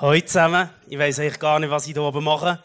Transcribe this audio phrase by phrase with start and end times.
[0.00, 0.70] Hallo zusammen.
[0.88, 2.62] Ich weiß eigentlich gar nicht, was ich hier oben mache.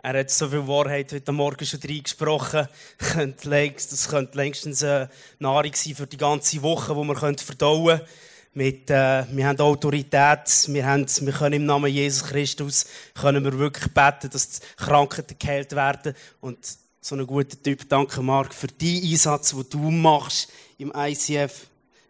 [0.00, 2.68] Er hat so viel Wahrheit heute Morgen schon reingesprochen.
[2.98, 5.10] Das könnte längstens eine
[5.40, 8.08] Nahrung sein für die ganze Woche, die wir verdauen können.
[8.54, 13.58] Mit, äh, wir haben Autorität, wir, haben, wir können im Namen Jesus Christus können wir
[13.58, 16.14] wirklich beten, dass die Krankheiten geheilt werden.
[16.40, 16.58] Und
[17.00, 21.66] so ein guter Typ, danke Marc, für deinen Einsatz, den du machst im ICF.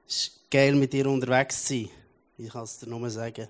[0.06, 1.88] Es ist geil, mit dir unterwegs zu sein.
[2.36, 3.48] Ich kann es dir nur sagen.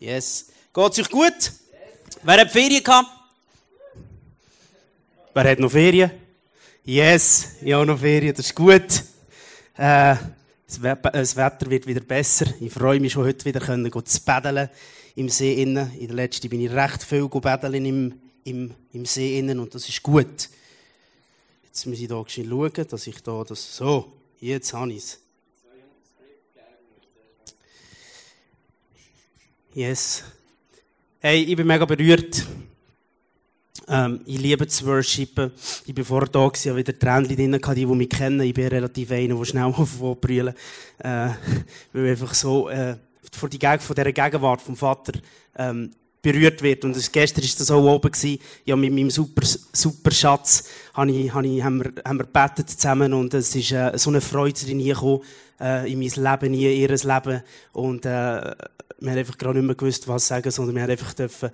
[0.00, 0.46] Yes.
[0.72, 1.32] Geht es euch gut?
[1.32, 1.52] Yes.
[2.22, 3.08] Wer hat Ferien gehabt?
[5.34, 6.10] Wer hat noch Ferien?
[6.84, 9.04] Yes, ich habe noch Ferien, das ist gut.
[9.76, 10.16] Äh,
[10.66, 12.46] das Wetter wird wieder besser.
[12.60, 14.68] Ich freue mich schon heute wieder können zu paddeln
[15.16, 15.90] im See innen.
[15.98, 19.88] In der letzten bin ich recht viel paddeln im, im, im See innen und das
[19.88, 20.48] ist gut.
[21.64, 25.18] Jetzt muss ich hier schauen, dass ich da das, so, jetzt habe ich es.
[29.78, 30.24] Yes.
[31.20, 32.44] Hey, ich bin mega berührt.
[33.86, 35.52] Ähm, ich liebe zu worshipen.
[35.86, 38.40] Ich bin vorher da gewesen, habe wieder Tränchen drin die, die mich kennen.
[38.40, 40.52] Ich bin relativ einer, der schnell aufbrüllen
[40.98, 41.28] äh,
[41.92, 42.96] weil ich einfach so, äh,
[43.32, 45.12] vor, die Geg von dieser Gegenwart vom Vater,
[45.54, 46.84] ähm, berührt wird.
[46.84, 48.40] Und gestern war das auch oben gewesen.
[48.64, 53.12] Ja, mit meinem super, super Schatz habe ich, habe ich, haben wir, haben wir zusammen
[53.12, 55.22] und es ist, äh, so eine Freude drin gekommen,
[55.60, 57.42] äh, in mein Leben, in ihr Leben.
[57.72, 58.54] Und, äh,
[59.00, 61.50] wir haben einfach gerade nicht mehr gewusst, was sagen, sondern wir haben einfach dürfen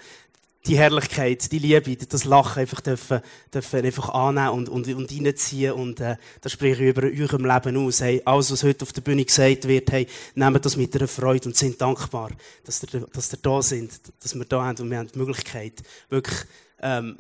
[0.67, 3.21] die Herrlichkeit, die Liebe, das Lachen einfach dürfen,
[3.53, 5.73] dürfen einfach annehmen und, und, und reinziehen.
[5.73, 8.01] Und, äh, das spreche ich über eurem Leben aus.
[8.01, 11.49] Hey, alles, was heute auf der Bühne gesagt wird, hey, nehmt das mit einer Freude
[11.49, 12.31] und sind dankbar,
[12.65, 15.83] dass ihr, dass ihr da sind, dass wir da haben und wir haben die Möglichkeit,
[16.09, 16.39] wirklich,
[16.81, 17.19] ähm,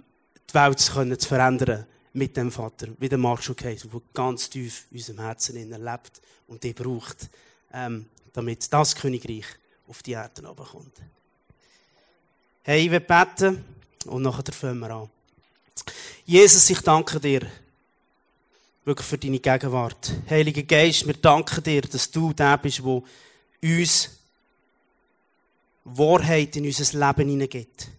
[0.48, 4.48] die Welt zu, können, zu verändern mit dem Vater, wie der schon gesagt der ganz
[4.48, 7.28] tief in unserem Herzen lebt und die braucht,
[7.72, 9.46] ähm, damit das Königreich
[9.86, 11.02] auf die Erde kommt.
[12.66, 13.62] Hey, ich will beten
[14.06, 15.10] und nachher fangen wir an.
[16.24, 17.42] Jesus, ich danke dir
[18.86, 20.10] wirklich für deine Gegenwart.
[20.30, 23.02] Heiliger Geist, wir danken dir, dass du der bist, der
[23.62, 24.18] uns
[25.84, 27.90] Wahrheit in unser Leben hineingibt.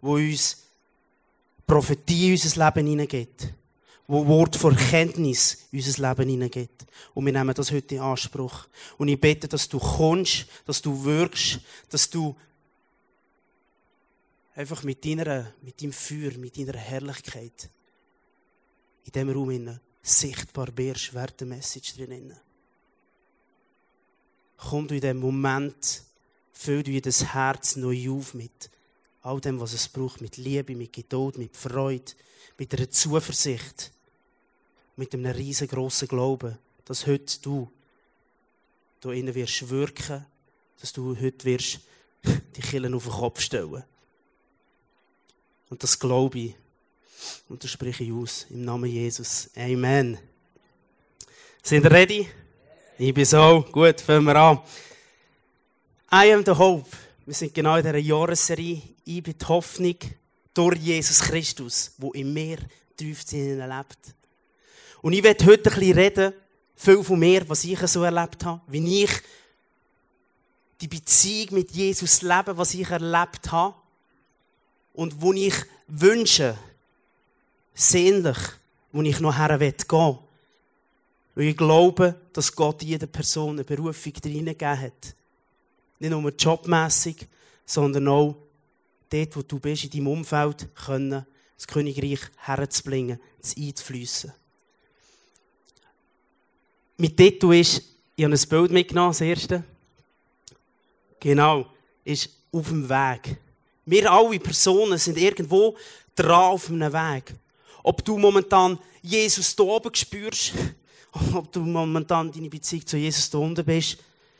[0.00, 0.64] Wo uns
[1.64, 3.52] Prophetie in unser Leben hineingibt
[4.08, 6.86] wo Wort vor Kenntnis in unser Leben hineingeht.
[7.14, 8.66] Und wir nehmen das heute in Anspruch.
[8.98, 11.60] Und ich bete, dass du kommst, dass du wirkst,
[11.90, 12.36] dass du
[14.56, 17.70] einfach mit deiner, mit deinem Feuer, mit deiner Herrlichkeit
[19.04, 22.34] in diesem Raum innen sichtbar wirst, während der Message drin.
[24.56, 26.02] Komm du in dem Moment,
[26.52, 28.70] füll du das Herz neu auf mit
[29.22, 32.12] all dem, was es braucht, mit Liebe, mit Geduld, mit Freude,
[32.58, 33.92] mit einer Zuversicht
[34.96, 37.70] mit einem riesengroßen Glauben, dass heute du
[39.00, 40.24] da innen wirst wirken,
[40.80, 41.80] dass du heute wirst
[42.24, 43.84] die Killen auf den Kopf stellen.
[45.68, 46.54] Und das glaube ich.
[47.48, 48.46] Und das spreche ich aus.
[48.50, 49.50] Im Namen Jesus.
[49.56, 50.18] Amen.
[51.62, 52.28] Sind ihr ready?
[52.98, 53.64] Ich bin so.
[53.72, 54.60] Gut, fangen wir an.
[56.12, 56.88] I am the hope.
[57.24, 58.80] Wir sind genau in dieser Jahresserie.
[59.04, 59.96] Ich bin die Hoffnung
[60.54, 62.58] durch Jesus Christus, wo in mir
[62.96, 63.98] tief lebt.
[65.02, 66.32] Und ich werde heute ein bisschen reden,
[66.76, 69.10] viel von mir, was ich so erlebt habe, wie ich
[70.80, 73.74] die Beziehung mit Jesus lebe, was ich erlebt habe
[74.96, 75.54] und wo ich
[75.86, 76.58] wünsche,
[77.74, 78.38] sehnlich,
[78.90, 80.18] wo ich noch her gehen
[81.34, 85.14] Weil ich glaube, dass Gott jeder Person eine Berufung hineingegeben hat.
[85.98, 87.28] Nicht nur jobmässig,
[87.66, 88.36] sondern auch
[89.10, 91.26] dort, wo du bist, in deinem Umfeld, können,
[91.56, 94.32] das Königreich herzubringen, zu einzufließen.
[96.96, 97.82] Mit Titel ist,
[98.16, 99.62] ich habe ein Bild mitgenommen, das erste.
[101.20, 101.66] Genau,
[102.04, 103.38] ist auf dem Weg.
[103.86, 105.76] Wir alle Personen sind irgendwo
[106.16, 107.34] dran auf einem Weg.
[107.84, 110.52] Ob du momentan Jesus da oben spürst,
[111.32, 113.98] ob du momentan deine Beziehung zu Jesus da unten bist,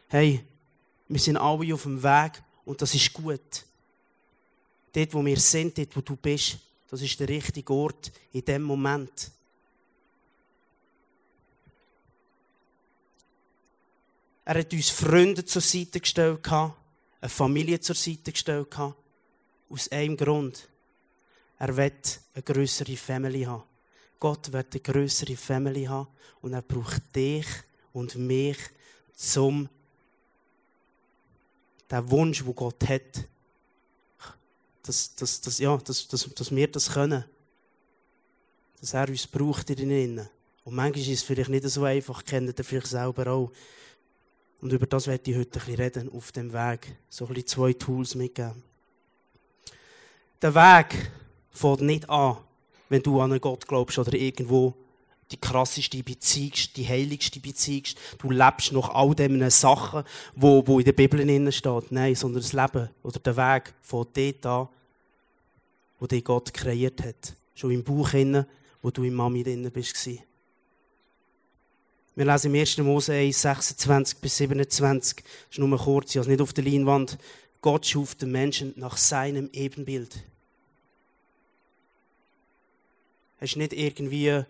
[0.08, 0.44] hey,
[1.08, 3.64] wir sind alle auf dem Weg und das ist gut.
[4.92, 8.62] Dort, wo wir sind, dort, wo du bist, das ist der richtige Ort in dem
[8.62, 9.30] Moment.
[14.44, 16.74] Er hat uns Freunde zur Seite gestellt, eine
[17.28, 18.74] Familie zur Seite gestellt.
[19.68, 20.68] Aus einem Grund.
[21.58, 23.64] Er wird eine größere Family haben.
[24.18, 26.08] Gott wird eine größere Family haben
[26.40, 27.46] und er braucht dich
[27.92, 28.58] und mich
[29.14, 29.68] zum
[31.90, 33.28] der Wunsch, wo Gott hat,
[34.82, 37.24] dass, dass, dass, ja, dass, dass, dass wir das können.
[38.80, 40.28] Dass er uns braucht in innen.
[40.64, 43.52] Und manchmal ist es vielleicht nicht so einfach, kennt ihr vielleicht selber auch
[44.60, 46.96] Und über das werde ich heute ein bisschen reden, auf dem Weg.
[47.08, 48.62] So ein bisschen zwei Tools mitgeben.
[50.42, 51.10] Der Weg
[51.50, 52.36] fängt nicht an,
[52.88, 54.74] wenn du an einen Gott glaubst oder irgendwo
[55.30, 57.84] die krasseste Beziehung, die heiligste Beziehung.
[58.18, 60.04] Du lebst nach all diesen Sachen,
[60.34, 61.90] wo, wo in der Bibel drin steht.
[61.90, 64.68] Nein, sondern das Leben oder der Weg von dort an,
[65.98, 67.34] wo dich Gott kreiert hat.
[67.54, 68.44] Schon im Bauch drin,
[68.82, 70.08] wo du in Mami drin bist.
[72.14, 72.78] Wir lesen im 1.
[72.78, 75.16] Mose 1, 26 bis 27.
[75.16, 77.18] Das ist nur kurz, also nicht auf der Leinwand.
[77.60, 80.22] Gott schuf den Menschen nach seinem Ebenbild.
[83.38, 84.44] Es ist nicht irgendwie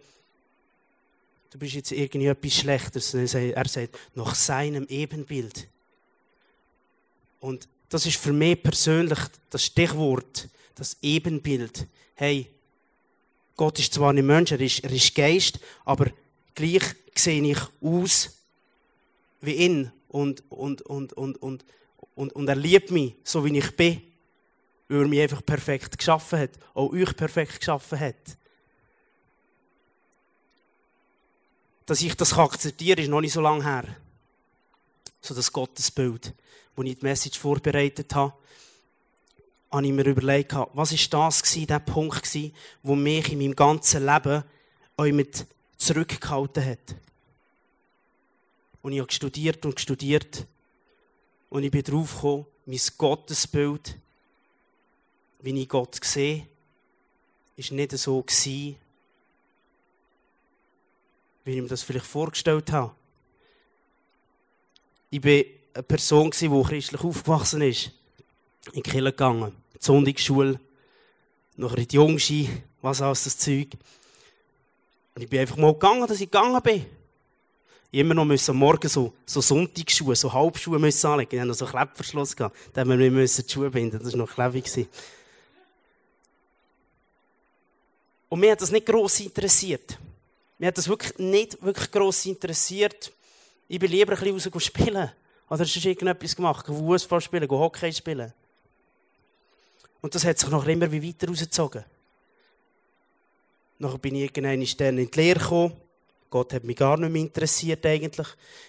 [1.57, 3.15] du bist jetzt irgendwie etwas Schlechtes.
[3.15, 5.69] Er sagt, nach seinem Ebenbild.
[7.41, 9.19] Und das ist für mich persönlich
[9.49, 11.87] das Stichwort, das Ebenbild.
[12.15, 12.51] Hey,
[13.57, 16.11] Gott ist zwar nicht Mensch, er ist, er ist Geist, aber
[16.55, 16.83] gleich
[17.15, 18.37] sehe ich aus
[19.41, 21.65] wie ihn und, und, und, und, und,
[22.15, 24.03] und, und er liebt mich, so wie ich bin,
[24.89, 28.37] weil er mich einfach perfekt geschaffen hat, auch euch perfekt geschaffen hat.
[31.87, 33.85] dass ich das akzeptieren kann, ist noch nicht so lange her.
[35.21, 36.35] So das Gottesbild,
[36.75, 38.35] wo ich die Message vorbereitet habe,
[39.71, 42.39] habe ich mir überlegt, was ist das der Punkt
[42.83, 44.45] wo mich in meinem ganzen Leben
[44.99, 45.47] euch mit
[45.77, 46.97] zurückgehalten hat.
[48.83, 50.47] Und ich habe studiert und studiert
[51.51, 53.97] und ich bin drauf gekommen, mein Gottesbild,
[55.41, 56.47] wie ich Gott sehe,
[57.57, 58.77] ist nicht so gewesen,
[61.45, 62.95] wie ich mir das vielleicht vorgestellt habe.
[65.11, 65.45] Ich war
[65.75, 67.93] eine Person, die christlich aufgewachsen ist.
[68.73, 70.61] In die Kirche gegangen, in die Sonntagsschule,
[71.57, 72.51] nachher in die Jungschi,
[72.83, 73.69] was alles das Zeug.
[75.15, 76.85] Und ich bin einfach mal gegangen, dass ich gegangen bin.
[77.93, 81.31] Immer noch müssen Morgen so, so Sonntagsschuhe, so Halbschuhe müssen anlegen.
[81.35, 82.57] Ich hatte noch so einen Klettverschluss gehabt.
[82.73, 83.99] Da haben wir nicht die Schuhe binden.
[84.03, 84.89] Das war noch klebig.
[88.29, 89.99] Und mir hat das nicht gross interessiert.
[90.59, 93.13] Mir hat das wirklich nicht wirklich gross interessiert.
[93.69, 95.11] Ich bin lieber ein bisschen raus spielen.
[95.49, 96.67] Oder hast du irgendetwas gemacht?
[96.67, 98.33] Fußball spielen, Hockey spielen.
[100.01, 101.85] Und das hat sich noch immer wie weiter rausgezogen.
[103.79, 104.63] Nachher bin ich irgendwann
[104.99, 105.73] in die Lehre gekommen.
[106.37, 108.27] Gott hat mich gar nicht mehr interessiert eigentlich.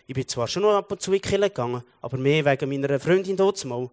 [0.08, 3.00] Ich bin zwar schon noch ab und zu in die gegangen, aber mehr wegen meiner
[3.00, 3.90] Freundin dort mal.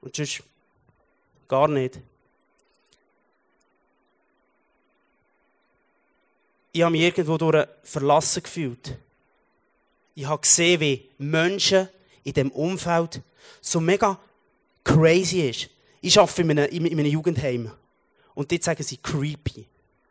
[0.00, 0.42] Und sonst
[1.48, 2.00] gar nicht.
[6.72, 8.96] ich habe mich irgendwo durch verlassen gefühlt.
[10.14, 11.88] Ich habe gesehen, wie Menschen
[12.22, 13.22] in diesem Umfeld
[13.60, 14.18] so mega
[14.84, 15.70] crazy ist.
[16.00, 17.70] Ich arbeite in einem, in einem Jugendheim.
[18.34, 19.66] Und dort sagen sie creepy.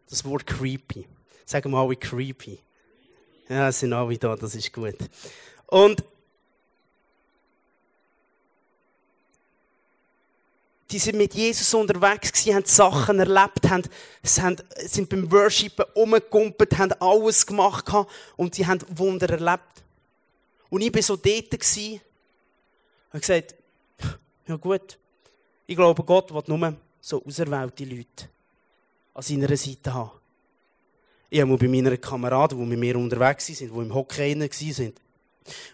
[0.09, 1.06] Das Wort creepy.
[1.49, 2.59] Sagen wir alle creepy.
[3.49, 4.93] Ja, sind alle da, das ist gut.
[5.65, 6.03] Und
[10.91, 13.81] die sind mit Jesus unterwegs gewesen, haben Sachen erlebt, haben,
[14.21, 17.91] sind beim Worshipen umgekumpelt, haben alles gemacht
[18.37, 19.81] und sie haben Wunder erlebt.
[20.69, 23.55] Und ich war so dort und gesagt,
[24.45, 24.99] ja gut,
[25.65, 28.29] ich glaube, Gott will nur so auserwählte Leute
[29.15, 30.19] an seiner Seite haben.
[31.29, 34.93] Ich habe bei meinen Kameraden, die mit mir unterwegs sind, die im Hockey waren,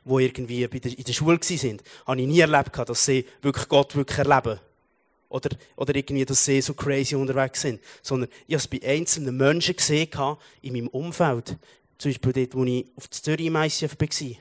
[0.06, 4.18] die irgendwie in der Schule waren, habe ich nie erlebt, dass sie wirklich Gott wirklich
[4.18, 4.60] erleben
[5.30, 9.36] oder, oder irgendwie, dass sie so crazy unterwegs sind, sondern ich habe es bei einzelnen
[9.36, 10.10] Menschen gesehen
[10.62, 11.58] in meinem Umfeld.
[11.98, 14.08] Zum Beispiel dort, wo ich auf der Zürich im ICF war.
[14.08, 14.38] Die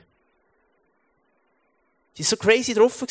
[2.19, 3.05] waren so crazy drauf.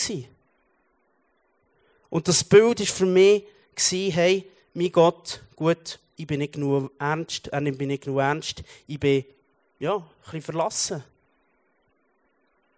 [2.11, 3.45] Und das Bild war für mich,
[3.91, 8.63] hey, mein Gott, gut, ich bin nicht genug ernst, er nimmt mich nicht genug ernst,
[8.87, 9.25] ich bin,
[9.79, 11.05] ja, ein bisschen verlassen.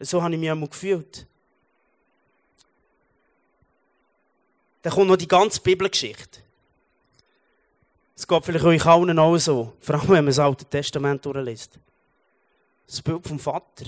[0.00, 1.26] So habe ich mich einmal gefühlt.
[4.82, 6.40] Dann kommt noch die ganze Bibelgeschichte.
[8.14, 11.78] Es geht vielleicht euch allen auch so, vor allem wenn man das Alte Testament durchliest.
[12.86, 13.86] Das Bild vom Vater.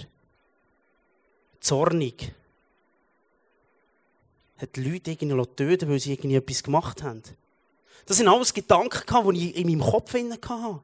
[1.60, 2.34] Zornig.
[4.58, 7.22] Hat die Leute irgendwie töten weil sie irgendwie etwas gemacht haben.
[8.08, 10.80] Das sind alles Gedanken, die ich in meinem Kopf hatte.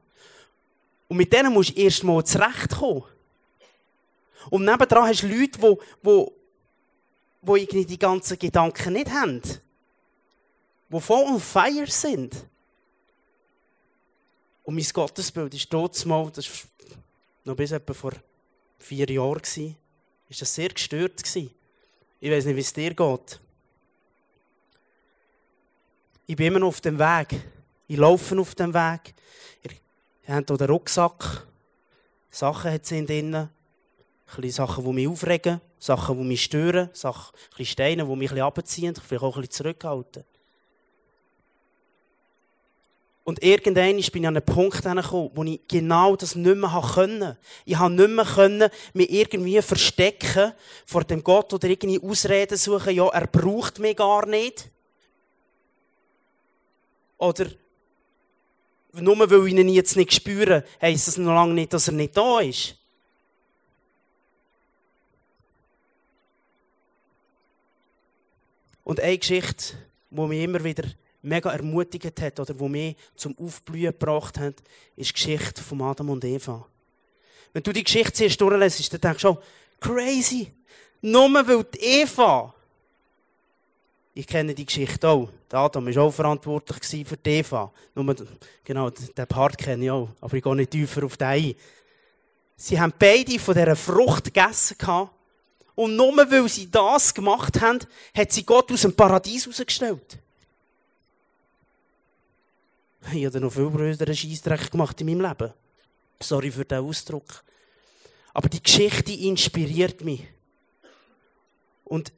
[1.07, 3.03] Und mit denen musst du erst mal zurechtkommen.
[4.51, 6.25] Und nebendran hast du Leute, die, die,
[7.41, 9.41] die irgendwie die ganzen Gedanken nicht haben
[10.95, 12.35] die voll on fire sind.
[14.63, 16.69] Und mein Gottesbild ist dort mal, das war
[17.43, 18.13] noch bis etwa vor
[18.79, 19.41] vier Jahren,
[20.29, 21.21] ist das sehr gestört.
[21.35, 23.39] Ich weiß nicht, wie es dir geht.
[26.27, 27.39] Ich bin immer noch auf dem Weg.
[27.87, 29.13] Ich laufe auf dem Weg.
[30.27, 31.45] Ihr habt hier den Rucksack.
[32.31, 33.35] Sachen hat sie drin.
[33.35, 38.35] ein Sachen, die mich aufregen, Sachen, die mich stören, Sachen, ein Steine, die mich ein
[38.35, 40.23] bisschen abziehen, vielleicht auch ein bisschen zurückhalten.
[43.23, 47.37] Und irgendwann bin ich an einen Punkt gekommen, wo ich genau das nicht mehr konnte.
[47.65, 50.53] Ich konnte nicht mehr mich irgendwie verstecken
[50.85, 54.71] vor dem Gott oder irgendwie Ausreden suchen, ja, er braucht mich gar nicht.
[57.25, 57.49] Oder
[58.93, 62.15] nur weil ich ihn jetzt nicht spüre, heisst das noch lange nicht, dass er nicht
[62.15, 62.75] da ist.
[68.83, 69.73] Und eine Geschichte,
[70.11, 70.83] die mich immer wieder
[71.23, 74.61] mega ermutigt hat oder die mich zum Aufblühen gebracht hat,
[74.95, 76.67] ist die Geschichte von Adam und Eva.
[77.51, 79.37] Wenn du die Geschichte zuerst durchlässt, dann denkst du schon,
[79.79, 80.51] crazy.
[81.01, 82.53] Nur weil die Eva,
[84.17, 87.69] ich kenne die Geschichte auch, der Adam war auch verantwortlich für die Eva.
[87.93, 88.15] Nur,
[88.63, 91.55] genau, den Part kenne ich auch, aber ich gehe nicht tiefer auf den ein.
[92.55, 94.77] Sie haben beide von dieser Frucht gegessen
[95.75, 97.79] und nur weil sie das gemacht haben,
[98.15, 100.17] hat sie Gott aus dem Paradies rausgestellt.
[103.11, 105.53] Ich habe noch viel größeren Scheissdreck gemacht in meinem Leben.
[106.21, 107.43] Sorry für den Ausdruck.
[108.33, 110.23] Aber die Geschichte inspiriert mich.
[111.83, 112.13] Und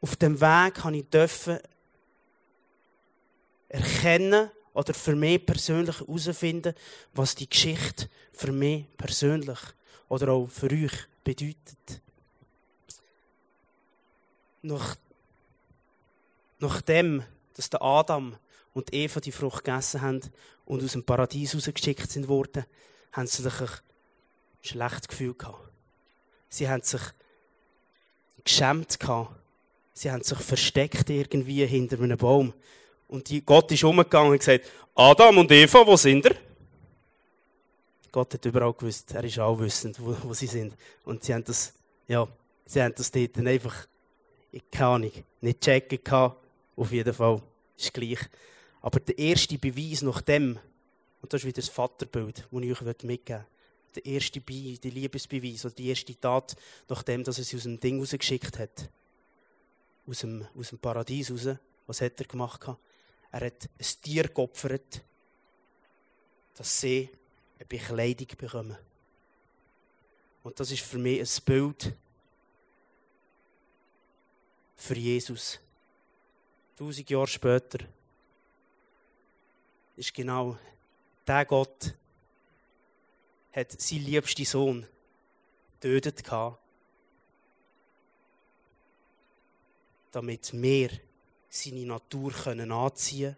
[0.00, 1.58] auf dem Weg habe ich dürfen
[3.68, 6.74] erkennen oder für mich persönlich herausfinden,
[7.12, 9.58] was die Geschichte für mich persönlich
[10.08, 10.92] oder auch für euch
[11.24, 12.02] bedeutet.
[14.62, 14.96] Nach,
[16.58, 17.24] nachdem,
[17.54, 18.36] dass der Adam
[18.72, 20.20] und Eva die Frucht gegessen haben
[20.64, 22.64] und aus dem Paradies rausgeschickt sind worden,
[23.12, 23.68] haben sie sich ein
[24.62, 25.72] schlechtes Gefühl gehabt.
[26.48, 27.02] Sie haben sich
[28.44, 29.37] geschämt gehabt.
[29.98, 32.54] Sie haben sich versteckt irgendwie hinter einem Baum.
[33.08, 34.64] Und die, Gott ist umgegangen und gesagt,
[34.94, 36.36] Adam und Eva, wo sind ihr?
[38.12, 40.76] Gott hat überall gewusst, er ist allwissend, wo, wo sie sind.
[41.04, 41.74] Und sie haben das,
[42.06, 42.28] ja,
[42.64, 43.88] sie haben das dort einfach,
[44.70, 46.46] keine Ahnung, nicht checken gehabt.
[46.76, 47.42] Auf jeden Fall,
[47.76, 48.20] ist gleich.
[48.80, 50.60] Aber der erste Beweis nach dem,
[51.20, 53.46] und das ist wieder das Vaterbild, das ich euch mitgeben möchte,
[53.96, 56.54] der erste Be die Liebesbeweis oder die erste Tat,
[56.88, 58.90] nachdem dass er sie aus dem Ding rausgeschickt hat,
[60.08, 62.66] aus dem, aus dem Paradies raus, was hat er gemacht?
[63.30, 65.02] Er hat ein Tier geopfert,
[66.54, 67.10] dass sie
[67.58, 68.76] eine Bekleidung bekommen.
[70.42, 71.94] Und das ist für mich ein Bild
[74.76, 75.60] für Jesus.
[76.76, 77.84] Tausend Jahre später
[79.96, 80.56] ist genau
[81.26, 81.94] der Gott,
[83.52, 84.86] hat seinen liebsten Sohn
[85.80, 86.24] getötet
[90.18, 90.90] damit wir
[91.48, 93.36] seine Natur können anziehen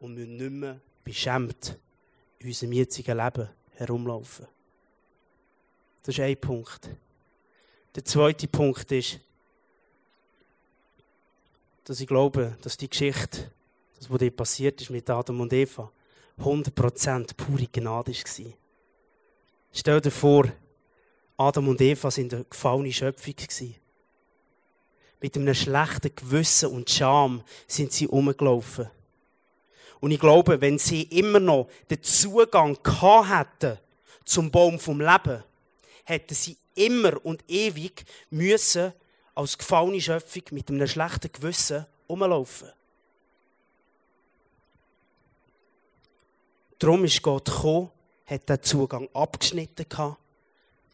[0.00, 1.76] und wir nicht mehr beschämt
[2.38, 4.46] in unserem jetzigen Leben herumlaufen.
[6.02, 6.88] Das ist ein Punkt.
[7.94, 9.20] Der zweite Punkt ist,
[11.84, 13.52] dass ich glaube, dass die Geschichte
[13.98, 15.92] das, was dir passiert ist mit Adam und Eva,
[16.38, 18.52] 100% pure Gnade war.
[19.72, 20.50] Stell dir vor,
[21.36, 23.34] Adam und Eva sind eine gefallene Schöpfung.
[25.20, 28.90] Mit einem schlechten Gewissen und Scham sind sie umgelaufen.
[30.00, 33.78] Und ich glaube, wenn sie immer noch den Zugang gehabt hätten
[34.24, 35.42] zum Baum vom Leben,
[36.04, 38.92] hätten sie immer und ewig müssen
[39.34, 42.70] als gefallene Schöpfung mit einem schlechten Gewissen umlaufen.
[46.78, 47.90] Darum ist Gott gekommen,
[48.24, 49.86] hat den Zugang abgeschnitten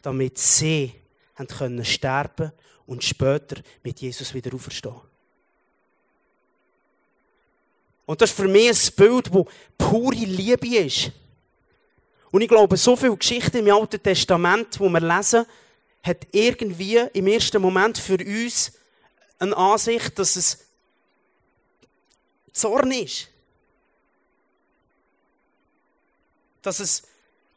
[0.03, 0.93] damit sie
[1.37, 2.53] haben können sterben
[2.87, 5.01] und später mit Jesus wieder auferstehen.
[8.07, 9.45] Und das ist für mich ein Bild, das
[9.77, 11.11] pure Liebe ist.
[12.31, 15.47] Und ich glaube, so viele Geschichten im Alten Testament, wo wir lesen,
[16.03, 18.73] hat irgendwie im ersten Moment für uns
[19.39, 20.59] eine Ansicht, dass es
[22.53, 23.29] Zorn ist.
[26.67, 27.03] dass es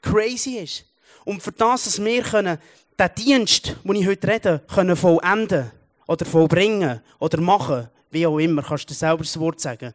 [0.02, 0.86] crazy ist.
[1.26, 2.60] Und für das, dass wir können,
[3.00, 5.72] den Dienst, den ich heute rede, können vollenden
[6.08, 9.94] oder vollbringen oder machen, wie auch immer, kannst du selber das Wort sagen,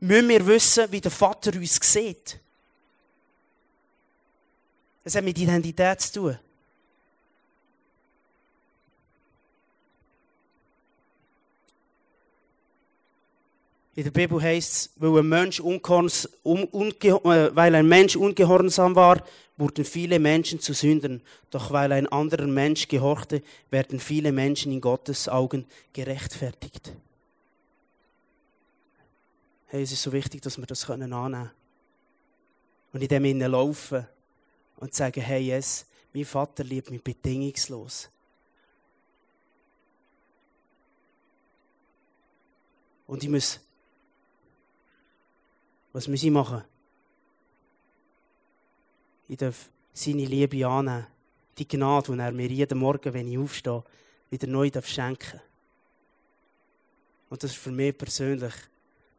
[0.00, 2.38] müssen wir wissen, wie der Vater uns sieht.
[5.04, 6.38] Es hat mit Identität zu tun.
[13.96, 19.22] In der Bibel heißt es, weil ein Mensch, äh, weil ein Mensch ungehorsam war,
[19.56, 21.20] wurden viele Menschen zu Sündern.
[21.50, 26.92] Doch weil ein anderer Mensch gehorchte, werden viele Menschen in Gottes Augen gerechtfertigt.
[29.66, 31.50] Hey, es ist so wichtig, dass wir das annehmen können.
[32.92, 34.06] Und in dem innen laufen
[34.76, 38.08] und sagen, hey, yes, Mein Vater liebt mich bedingungslos.
[43.06, 43.60] Und ich muss,
[45.94, 46.62] was muss ich machen?
[49.28, 51.06] Ich darf seine Liebe annehmen.
[51.56, 53.84] Die Gnade, die er mir jeden Morgen, wenn ich aufstehe,
[54.28, 55.42] wieder neu schenken darf.
[57.30, 58.54] Und das ist für mich persönlich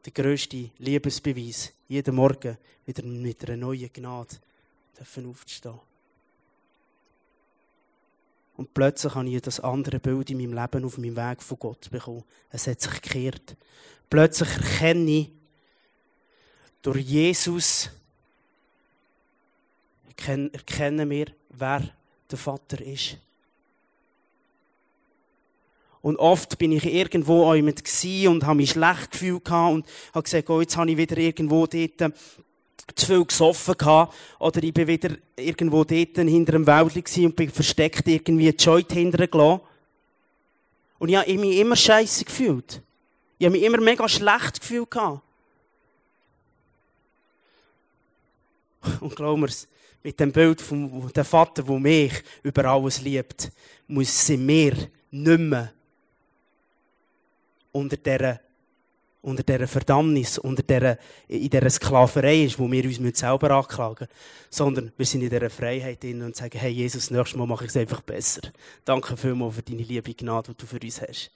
[0.04, 1.72] der grösste Liebesbeweis.
[1.88, 4.36] Jeden Morgen wieder mit einer neuen Gnade
[5.00, 5.80] aufzustehen.
[8.58, 11.90] Und plötzlich habe ich das andere Bild in meinem Leben auf meinem Weg von Gott
[11.90, 12.26] bekommen.
[12.50, 13.56] Es hat sich gekehrt.
[14.10, 15.32] Plötzlich erkenne ich,
[16.86, 17.90] durch Jesus
[20.18, 21.82] erkennen wir, wer
[22.30, 23.18] der Vater ist.
[26.04, 27.82] Und oft bin ich irgendwo auch mit
[28.28, 32.02] und habe mich schlecht gefühlt und habe gesagt, oh, jetzt habe ich wieder irgendwo dort
[32.02, 32.12] äh,
[32.94, 33.76] zu viel gesoffen.
[34.38, 38.92] Oder ich bin wieder irgendwo dort hinter einem Wäldchen und bin versteckt irgendwie die Joint
[38.92, 39.62] hinterher gelassen.
[41.00, 42.80] Und ich habe mich immer scheiße gefühlt.
[43.40, 44.96] Ich habe mich immer mega schlecht gefühlt.
[49.00, 49.68] Und glaub mir's,
[50.04, 53.52] mit dem Bild von dem Vater, der mich über alles liebt,
[53.88, 54.76] muss sie mir
[55.10, 55.74] nicht mehr
[57.72, 58.40] unter dieser,
[59.22, 64.08] unter dieser Verdammnis, unter dieser, in dieser Sklaverei ist, wo wir uns selber anklagen
[64.50, 67.72] sondern wir sind in dieser Freiheit drin und sagen, hey Jesus, nächstes Mal mache ich
[67.72, 68.42] es einfach besser.
[68.86, 71.32] Danke vielmals für deine liebe Gnade, die du für uns hast.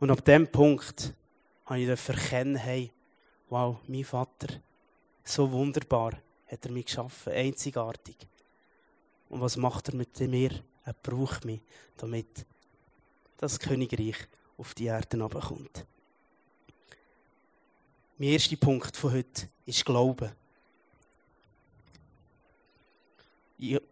[0.00, 1.14] Und ab dem Punkt
[1.66, 2.90] habe ich erkennen, hey,
[3.48, 4.60] wow, mein Vater,
[5.22, 6.12] so wunderbar
[6.46, 8.16] hat er mich geschaffen, einzigartig.
[9.28, 10.50] Und was macht er mit mir?
[10.84, 11.60] Er braucht mich,
[11.96, 12.46] damit
[13.38, 14.16] das Königreich
[14.58, 15.86] auf die Erde herabkommt.
[18.18, 20.30] Mein erster Punkt von heute ist Glauben.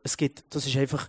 [0.02, 1.08] es gibt, das ist einfach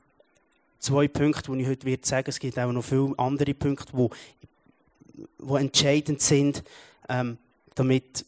[0.80, 5.28] zwei Punkte, die ich heute sagen werde Es gibt auch noch viele andere Punkte, die,
[5.40, 6.64] die entscheidend sind,
[7.10, 7.38] ähm,
[7.76, 8.26] damit,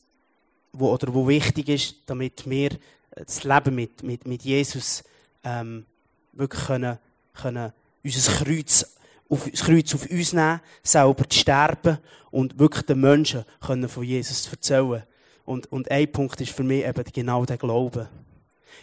[0.80, 2.78] wo, oder wo wichtig ist, damit wir
[3.16, 5.04] das Leben mit, mit, mit Jesus
[5.44, 5.86] ähm,
[6.34, 6.98] wirklich können
[7.34, 7.72] können
[8.04, 8.96] unser Kreuz
[9.30, 11.98] auf, das Kreuz auf uns nehmen, selber zu sterben
[12.32, 15.04] und wirklich den Menschen können von Jesus erzählen.
[15.46, 18.10] Und, und ein Punkt ist für mich eben genau der Glaube.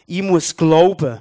[0.07, 1.19] Ich muss glauben,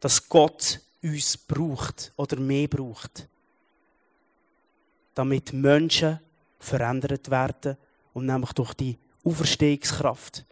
[0.00, 3.28] dass Gott uns braucht oder mehr braucht,
[5.14, 6.20] damit Menschen
[6.58, 7.76] verändert werden
[8.12, 10.44] und nämlich durch die Auferstehungskraft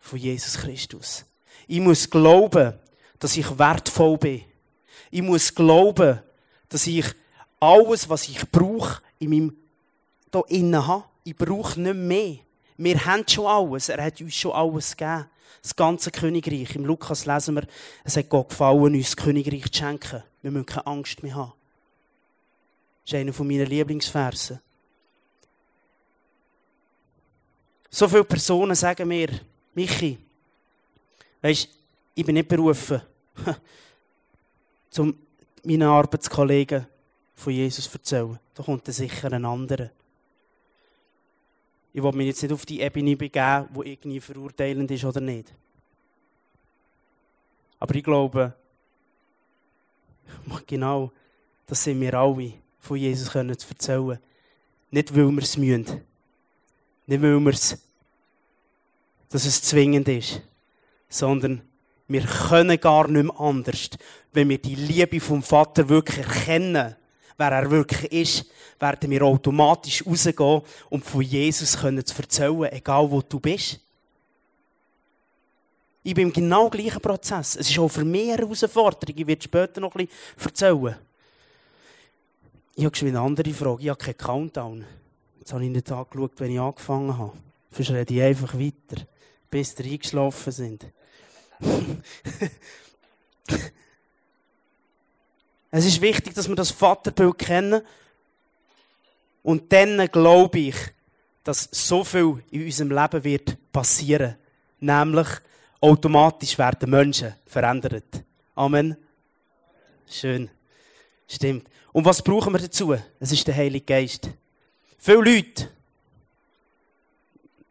[0.00, 1.24] von Jesus Christus.
[1.66, 2.74] Ich muss glauben,
[3.18, 4.44] dass ich wertvoll bin.
[5.10, 6.20] Ich muss glauben,
[6.68, 7.06] dass ich
[7.60, 9.56] alles, was ich brauche, in meinem
[10.30, 11.04] da innen habe.
[11.24, 12.36] Ich brauche nicht mehr.
[12.76, 13.88] Wir haben schon alles.
[13.88, 15.26] Er hat uns schon alles gegeben.
[15.62, 16.76] Das ganze Königreich.
[16.76, 17.66] Im Lukas lesen wir,
[18.04, 20.22] es hat Gott gefallen, uns das Königreich zu schenken.
[20.42, 21.52] Wir müssen keine Angst mehr haben.
[23.04, 24.60] Das ist einer meiner Lieblingsverse.
[27.96, 29.40] So viele Personen sagen mir,
[29.74, 30.18] Michi,
[31.40, 31.70] weisst,
[32.14, 33.00] ich bin nicht berufen,
[34.98, 35.16] um
[35.64, 36.86] meinen Arbeitskollegen
[37.34, 38.38] von Jesus zu erzählen.
[38.52, 39.88] Da kommt sicher ein anderer.
[41.94, 45.50] Ich will mich jetzt nicht auf die Ebene begeben, wo irgendwie verurteilend ist oder nicht.
[47.80, 48.52] Aber ich glaube,
[50.66, 51.10] genau,
[51.66, 54.18] das sind wir alle, von Jesus zu erzählen.
[54.90, 56.02] Nicht, weil wir es müssen.
[57.06, 57.85] Nicht, weil wir es,
[59.36, 60.40] dass es zwingend ist,
[61.10, 61.60] sondern
[62.08, 63.90] wir können gar nicht mehr anders.
[64.32, 66.96] Wenn wir die Liebe vom Vater wirklich erkennen,
[67.36, 68.46] wer er wirklich ist,
[68.80, 73.78] werden wir automatisch rausgehen und von Jesus können zu erzählen, egal wo du bist.
[76.02, 77.56] Ich bin im genau gleichen Prozess.
[77.56, 79.18] Es ist auch für mich eine Herausforderung.
[79.18, 80.96] Ich werde später noch ein bisschen erzählen.
[82.74, 83.82] Ich habe schon eine andere Frage.
[83.82, 84.84] Ich habe keinen Countdown.
[85.40, 87.32] Jetzt habe ich nicht angeschaut, wenn ich angefangen habe.
[87.70, 89.06] Sonst rede ich einfach weiter,
[89.50, 90.86] bis ihr eingeschlafen sind
[95.70, 97.82] es ist wichtig, dass wir das Vaterbild kennen.
[99.42, 100.76] Und dann glaube ich,
[101.44, 104.36] dass so viel in unserem Leben wird passieren.
[104.80, 105.28] Nämlich,
[105.80, 108.24] automatisch werden Menschen verändert.
[108.54, 108.96] Amen.
[110.08, 110.50] Schön.
[111.28, 111.68] Stimmt.
[111.92, 112.94] Und was brauchen wir dazu?
[113.20, 114.28] Es ist der Heilige Geist.
[114.98, 115.70] Viele Leute,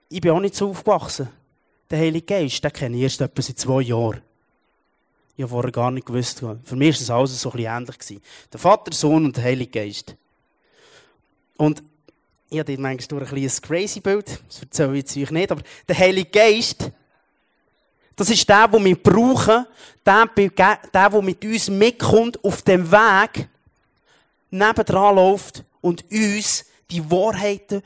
[0.10, 1.30] ich bin auch nicht so aufgewachsen.
[1.90, 4.22] Der Heilige Geist, den kenne ich erst etwa seit zwei Jahren.
[5.38, 6.40] Ich habe vorher gar nicht gewusst.
[6.40, 8.22] Für mich war das alles so ein bisschen ähnlich.
[8.52, 10.16] Der Vater, Sohn und der Heilige Geist.
[11.58, 11.84] Und
[12.50, 15.98] ich habe manchmal durch ein kleines crazy Bild, das erzähle ich euch nicht, aber der
[15.98, 16.92] Heilige Geist,
[18.16, 19.66] Das ist der, den wir brauchen,
[20.06, 23.50] der, der, der mit uns mitkommt, auf dem Weg,
[24.52, 27.82] nebendran läuft und uns die Wahrheiten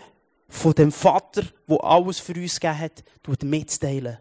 [0.49, 3.03] von dem Vater, wo alles für uns gegeben hat,
[3.43, 4.17] mitteilen.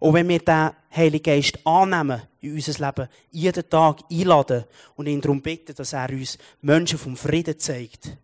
[0.00, 4.64] Und wenn wir den Heiligen Geist annehmen in unser Leben, jeden Tag einladen
[4.96, 8.16] und ihn darum bitten, dass er uns Menschen vom Frieden zeigt.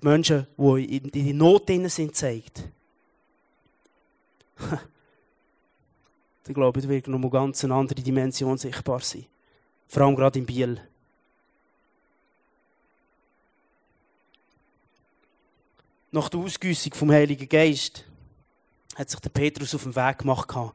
[0.00, 2.64] Die Menschen, die in die Not sind, zeigt.
[6.44, 9.26] dann glaube ich, wird noch eine ganz andere Dimension sichtbar sein.
[9.88, 10.80] Vor allem gerade in Biel.
[16.12, 18.04] Nach der Ausgüssung vom Heiligen Geist
[18.96, 20.48] hat sich der Petrus auf den Weg gemacht.
[20.50, 20.72] Er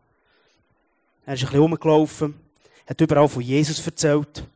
[1.33, 2.35] ist ein bisschen rumgelaufen,
[2.87, 4.47] hat überall von Jesus erzählt.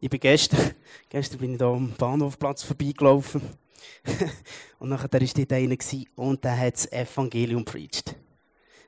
[0.00, 0.70] Ich bin gestern,
[1.10, 3.42] gestern bin ich da am Bahnhofplatz vorbeigelaufen.
[4.78, 5.76] und nachher war dort einer
[6.16, 8.14] und der hat das Evangelium preached.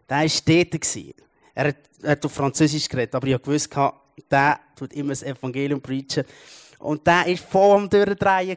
[0.08, 1.14] Der war dort.
[1.54, 3.92] Er hat, er hat auf Französisch geredet, aber ich wusste,
[4.30, 6.24] der tut immer das Evangelium preachen.
[6.78, 8.56] Und der war voll am Durchdrehen.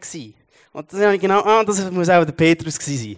[0.76, 3.16] Und dann habe ich genau, ah, das muss auch der Petrus sein.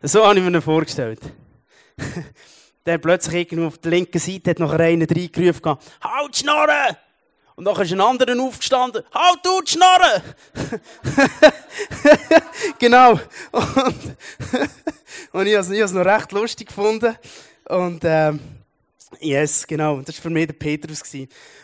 [0.00, 1.20] So habe ich mir ihn vorgestellt.
[2.86, 6.96] der plötzlich irgendwo auf der linken Seite hat noch einen reingerufen, halt Schnorren!
[7.56, 10.22] Und dann ist ein anderer aufgestanden, halt du Schnorren!
[12.78, 13.20] genau.
[13.52, 14.16] Und,
[15.32, 17.14] und ich habe es noch recht lustig gefunden.
[17.68, 18.40] Und, ähm,
[19.18, 20.00] yes, genau.
[20.00, 21.02] Das war für mich der Petrus.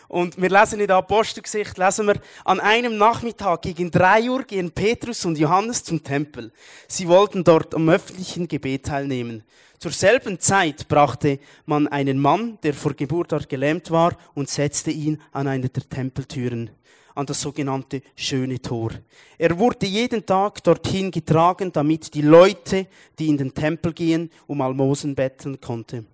[0.07, 4.71] Und wir lesen in der Apostelgesicht, lesen wir, an einem Nachmittag gegen drei Uhr gehen
[4.71, 6.51] Petrus und Johannes zum Tempel.
[6.87, 9.43] Sie wollten dort am öffentlichen Gebet teilnehmen.
[9.79, 14.91] Zur selben Zeit brachte man einen Mann, der vor Geburt dort gelähmt war, und setzte
[14.91, 16.71] ihn an eine der Tempeltüren,
[17.13, 18.91] an das sogenannte schöne Tor.
[19.37, 22.87] Er wurde jeden Tag dorthin getragen, damit die Leute,
[23.19, 26.07] die in den Tempel gehen, um Almosen betteln konnten.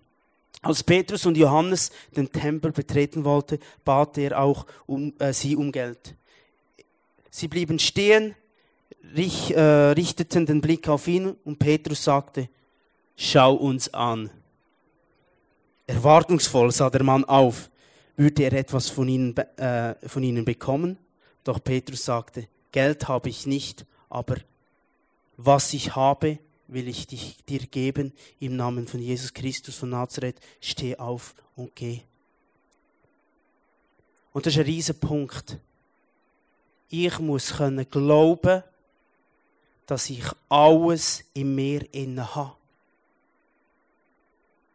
[0.61, 5.71] Als Petrus und Johannes den Tempel betreten wollte, bat er auch um, äh, sie um
[5.71, 6.15] Geld.
[7.29, 8.35] Sie blieben stehen,
[9.15, 12.47] rich, äh, richteten den Blick auf ihn und Petrus sagte,
[13.17, 14.29] schau uns an.
[15.87, 17.69] Erwartungsvoll sah der Mann auf.
[18.15, 20.97] Würde er etwas von ihnen, äh, von ihnen bekommen?
[21.43, 24.37] Doch Petrus sagte, Geld habe ich nicht, aber
[25.35, 26.39] was ich habe,
[26.73, 30.37] will ich dich, dir geben im Namen von Jesus Christus von Nazareth.
[30.59, 32.01] Steh auf und geh.
[34.33, 35.57] Und das ist ein riesen Punkt.
[36.89, 38.63] Ich muss können glauben,
[39.85, 42.55] dass ich alles in mir inne habe.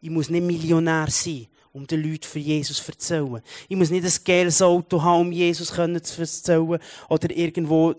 [0.01, 3.43] Ich muss nicht Millionär sein, um den Leuten für Jesus zu erzählen.
[3.69, 6.79] Ich muss nicht ein geiles Auto haben, um Jesus zu erzählen.
[7.09, 7.95] Oder irgendwo,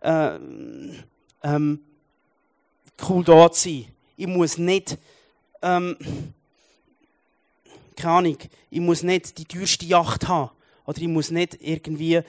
[0.00, 0.38] äh,
[1.42, 1.80] ähm,
[3.08, 3.86] cool zu sein.
[4.16, 4.98] Ich muss nicht,
[5.62, 5.96] ähm,
[7.96, 8.38] keine Ahnung,
[8.70, 10.50] ich muss nicht die teuerste Yacht haben.
[10.86, 12.20] Oder ich muss nicht irgendwie,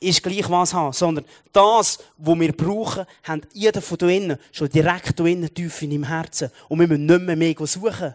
[0.00, 5.20] ist gleich was haben, sondern das, was wir brauchen, hat jeder von innen schon direkt
[5.20, 6.50] innen tief in im Herzen.
[6.68, 8.14] Und wir müssen nicht mehr mehr suchen.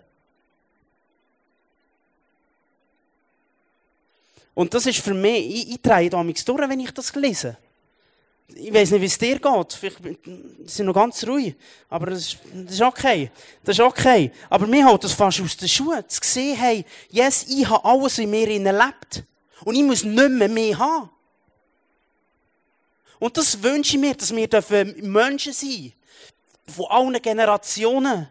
[4.56, 7.58] Und das ist für mich, ich, ich drehe damals durch, wenn ich das lese.
[8.48, 9.74] Ich weiß nicht, wie es dir geht.
[9.74, 10.20] Vielleicht
[10.66, 11.56] sind noch ganz ruhig.
[11.90, 13.32] Aber das ist, das ist okay.
[13.64, 14.32] Das ist okay.
[14.50, 16.04] Aber mir haut das fast aus den Schuhen.
[16.08, 19.24] Zu sehen, hey, yes, ich habe alles in mir erlebt.
[19.64, 21.10] Und ich muss nicht mehr mehr haben.
[23.20, 25.94] Und das wünsche ich mir, dass wir Menschen sein
[26.68, 28.28] von allen Generationen,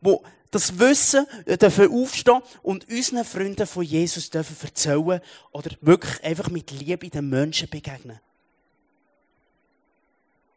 [0.00, 0.16] die
[0.50, 5.20] das Wissen dürfen aufstehen und unseren Freunden von Jesus dürfen erzählen
[5.52, 8.20] oder wirklich einfach mit Liebe den Menschen begegnen.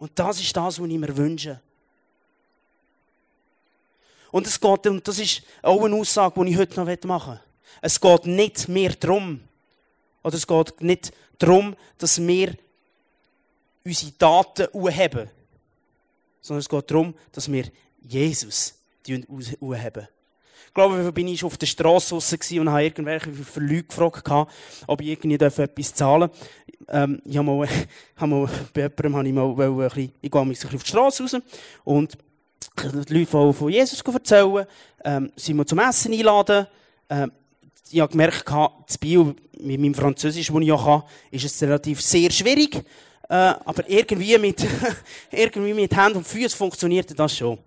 [0.01, 1.61] Und das ist das, was ich mir wünsche.
[4.31, 7.45] Und es geht, und das ist auch eine Aussage, die ich heute noch machen möchte.
[7.81, 9.41] Es geht nicht mehr darum,
[10.23, 12.57] oder es geht nicht darum, dass wir
[13.85, 15.29] unsere Daten haben,
[16.41, 17.65] sondern es geht darum, dass wir
[18.01, 18.73] Jesus
[19.07, 20.07] haben.
[20.67, 24.30] Ich glaube, ich bin auf der Straße raus und habe irgendwelche Leute gefragt,
[24.88, 26.32] ob ich irgendwie etwas zahlen darf.
[26.89, 27.67] Ähm, ich habe mal,
[28.19, 31.38] mal, bei jemandem habe ich mal, ein bisschen, ich gehe bisschen auf die Straße raus
[31.84, 32.17] und
[33.10, 34.65] die Leute von, Jesus erzählen,
[35.04, 36.67] ähm, sie mal zum Essen einladen.
[37.10, 37.32] Ähm,
[37.89, 38.45] ich habe gemerkt,
[38.88, 42.84] das Bio, mit meinem Französisch, das ich kann, ist es relativ sehr schwierig.
[43.30, 43.34] Äh,
[43.65, 44.65] aber irgendwie mit,
[45.32, 47.58] irgendwie mit Händen und Füßen funktioniert das schon.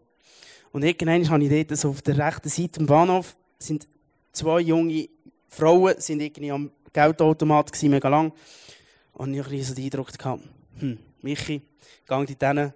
[0.75, 3.87] Und irgendwann habe ich dort so auf der rechten Seite am Bahnhof, sind
[4.33, 5.09] zwei junge
[5.49, 8.33] Frauen, sind irgendwie am Geldautomat gewesen, mega lang.
[9.13, 10.09] Und ich hatte so den Eindruck,
[10.81, 11.63] hm, Michi,
[12.09, 12.73] geh zu denen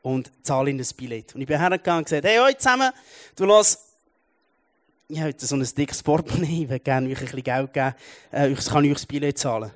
[0.00, 1.34] und zahle ihnen ein Billett.
[1.34, 2.92] Und ich bin hergegangen und gesagt, hey, hoi zusammen,
[3.36, 3.92] du lass,
[5.08, 7.94] ich habe so ein dickes Portemonnaie, ich würde gerne euch ein bisschen Geld geben,
[8.32, 9.70] äh, ich kann euch das Billett zahlen.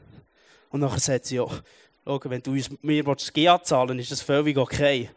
[0.71, 1.47] Und nachher sagt sie, ja,
[2.07, 5.11] schau, wenn du mir das GA zahlen ist das völlig okay.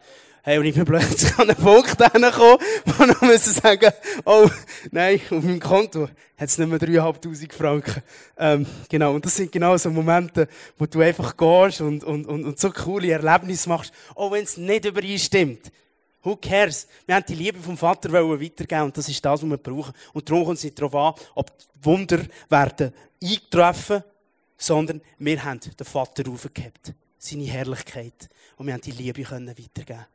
[0.48, 3.92] Hey, und ich bin plötzlich an einen Punkt hergekommen, wo ich müssen sagen,
[4.26, 4.48] oh,
[4.92, 8.04] nein, auf meinem Konto hat es nicht mehr 3'500 Franken.
[8.38, 9.16] Ähm, genau.
[9.16, 12.70] Und das sind genau so Momente, wo du einfach gehst und, und, und, und so
[12.70, 15.72] coole Erlebnisse machst, auch wenn es nicht übereinstimmt.
[16.22, 16.88] Who cares?
[17.08, 19.94] Wir haben die Liebe vom Vater weitergeben und das ist das, was wir brauchen.
[20.14, 24.04] Und darum kommt es nicht darauf an, ob Wunder werden eintreffen,
[24.56, 26.94] sondern wir haben den Vater aufgehabt.
[27.18, 28.30] Seine Herrlichkeit.
[28.58, 30.06] Und wir haben die Liebe können weitergeben.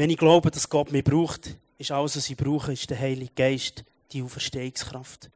[0.00, 3.32] Wenn ich glaube, dass Gott mich braucht, ist alles, was ich brauche, ist der Heilige
[3.36, 5.28] Geist, die Auferstehungskraft.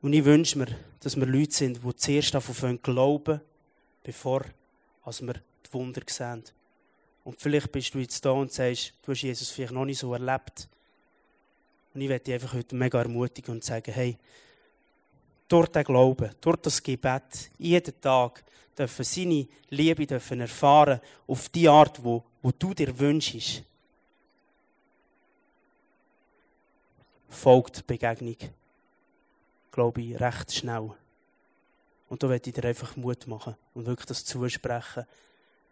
[0.00, 0.68] Und ich wünsche mir,
[1.00, 3.42] dass wir Leute sind, die zuerst davon glauben,
[4.02, 4.46] bevor
[5.02, 6.44] als wir die Wunder sehen.
[7.24, 10.14] Und vielleicht bist du jetzt da und sagst, du hast Jesus vielleicht noch nicht so
[10.14, 10.66] erlebt.
[11.92, 14.16] Und ich werde dich einfach heute mega ermutigen und sagen, hey,
[15.50, 18.44] durch den Glauben, durch das Gebet, jeden Tag
[18.78, 23.62] dürfen seine Liebe dürfen erfahren auf die Art, wo, wo du dir wünschst.
[27.28, 28.36] Folgt die Begegnung,
[29.70, 30.90] glaube ich, recht schnell.
[32.08, 35.04] Und da werde ich dir einfach Mut machen und wirklich das zusprechen,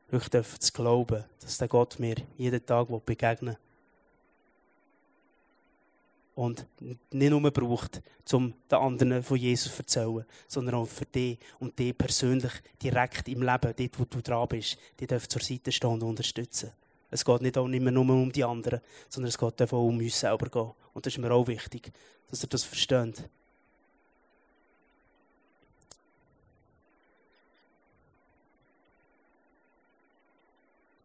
[0.08, 3.67] wirklich dürfen zu glauben, dass der Gott mir jeden Tag begegnen will
[6.38, 6.66] und
[7.10, 11.76] nicht nur braucht, um den anderen von Jesus zu erzählen, sondern auch für dich und
[11.76, 15.90] dich persönlich direkt im Leben, dort wo du dran bist, die dürfen zur Seite stehen
[15.90, 16.70] und unterstützen.
[17.10, 19.98] Es geht nicht auch nicht mehr nur um die anderen, sondern es geht auch um
[19.98, 20.70] uns selber gehen.
[20.94, 21.90] Und das ist mir auch wichtig,
[22.30, 23.28] dass ihr das versteht.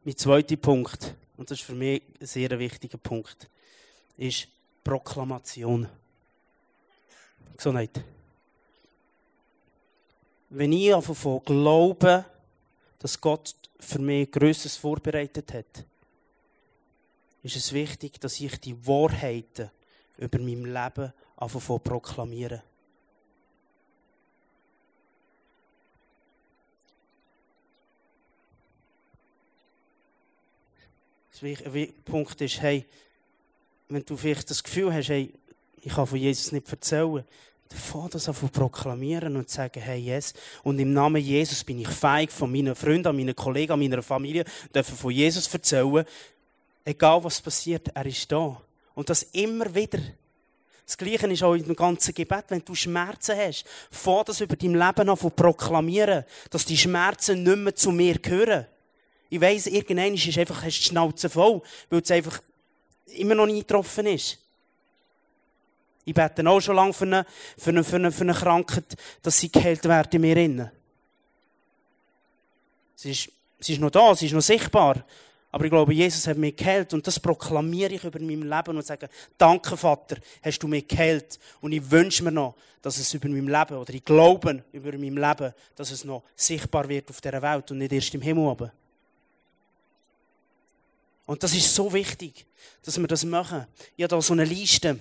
[0.04, 3.50] Mein zweiter Punkt, und das ist für mich ein sehr wichtiger Punkt,
[4.16, 4.48] ist,
[4.84, 5.88] Proklamation.
[7.56, 8.04] Gesundheit.
[10.50, 12.26] Wenn ich davon glaube,
[13.00, 15.86] dass Gott für mich Größeres vorbereitet hat,
[17.42, 19.70] ist es wichtig, dass ich die Wahrheiten
[20.18, 22.62] über mein Leben anfange proklamieren.
[31.42, 32.86] Der Punkt ist, hey,
[33.94, 35.34] wenn du vielleicht das Gefühl hast, hey,
[35.82, 37.24] ich kann von Jesus nicht erzählen,
[37.70, 40.34] dann fang das an zu proklamieren und zu sagen, hey, yes.
[40.64, 44.96] Und im Namen Jesus bin ich feig von meinen Freunden, meinen Kollegen, meiner Familie, dürfen
[44.96, 46.06] von Jesus erzählen.
[46.86, 48.62] Egal was passiert, er ist da.
[48.96, 50.00] Und das immer wieder.
[50.86, 52.46] Das Gleiche ist auch in dem ganzen Gebet.
[52.50, 57.44] Wenn du Schmerzen hast, fang das über dein Leben an zu proklamieren, dass die Schmerzen
[57.44, 58.66] nicht mehr zu mir gehören.
[59.30, 62.40] Ich weiss, irgendwann ist einfach, hast du die Schnauze voll, weil es einfach
[63.08, 64.40] immer noch nie getroffen ist.
[66.06, 67.26] Ich bete auch schon lange für eine,
[67.58, 70.72] für eine, für eine, für eine Krankheit, dass sie geheilt werden in mir innen.
[72.96, 75.06] Sie ist, sie ist noch da, sie ist noch sichtbar.
[75.52, 78.86] Aber ich glaube, Jesus hat mich geheilt und das proklamiere ich über mein Leben und
[78.86, 81.40] sage, danke Vater, hast du mich geheilt.
[81.62, 85.14] Und ich wünsche mir noch, dass es über mein Leben, oder ich glaube über mein
[85.14, 88.72] Leben, dass es noch sichtbar wird auf dieser Welt und nicht erst im Himmel oben.
[91.26, 92.46] Und das ist so wichtig,
[92.84, 93.66] dass wir das machen.
[93.96, 95.00] Ich habe da so eine Liste.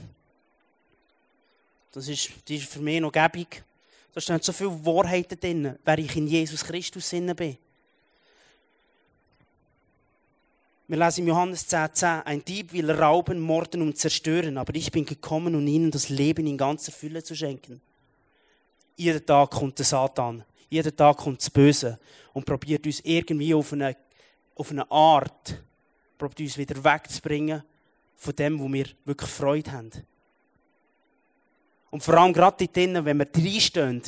[1.90, 3.64] Das ist, die ist für mich noch gäbig.
[4.12, 7.56] Da stehen so viele Wahrheiten drin, wer ich in Jesus Christus Sinne bin.
[10.88, 14.92] Wir lesen im Johannes 10, 10, ein Dieb will rauben, morden und zerstören, aber ich
[14.92, 17.80] bin gekommen, um ihnen das Leben in ganzer Fülle zu schenken.
[18.96, 21.98] Jeden Tag kommt der Satan, jeden Tag kommt das Böse
[22.34, 23.96] und probiert uns irgendwie auf eine,
[24.54, 25.62] auf eine Art
[26.22, 27.64] probiert uns wieder wegzubringen
[28.14, 29.90] von dem, wo wir wirklich Freude haben.
[31.90, 34.02] Und vor allem gerade dort drinnen, wenn wir reinstehen,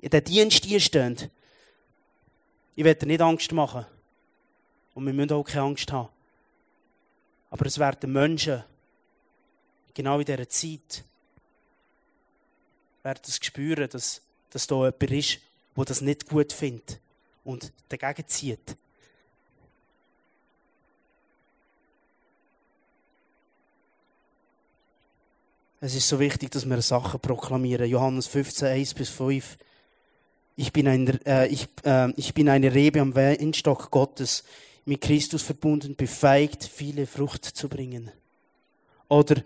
[0.00, 1.30] in den Dienst einstehen,
[2.74, 3.86] ich werde nicht Angst machen.
[4.94, 6.08] Und wir müssen auch keine Angst haben.
[7.50, 8.64] Aber es werden Menschen,
[9.94, 11.04] genau in dieser Zeit,
[13.04, 15.38] werden es spüren, dass, dass da jemand ist,
[15.76, 16.98] der das nicht gut findet
[17.44, 18.76] und dagegen zieht.
[25.82, 27.88] Es ist so wichtig, dass wir Sachen proklamieren.
[27.88, 29.56] Johannes 15, 1 bis 5.
[30.54, 34.44] Ich bin, ein, äh, ich, äh, ich bin eine Rebe am Weinstock Gottes,
[34.84, 38.10] mit Christus verbunden, befeigt, viele Frucht zu bringen.
[39.08, 39.42] Oder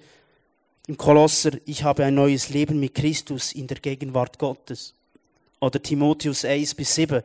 [0.88, 4.94] im Kolosser, ich habe ein neues Leben mit Christus in der Gegenwart Gottes.
[5.61, 7.23] Oder Timotheus 1 bis 7.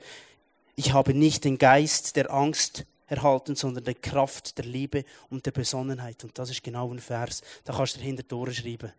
[0.75, 5.51] Ich habe nicht den Geist der Angst erhalten, sondern die Kraft der Liebe und der
[5.51, 6.23] Besonnenheit.
[6.23, 8.93] Und das ist genau ein Vers, da kannst du hinter Tore schreiben.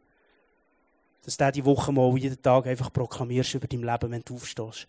[1.23, 4.89] Dass du die Woche mal jeden Tag einfach proklamierst über dein Leben, wenn du aufstehst.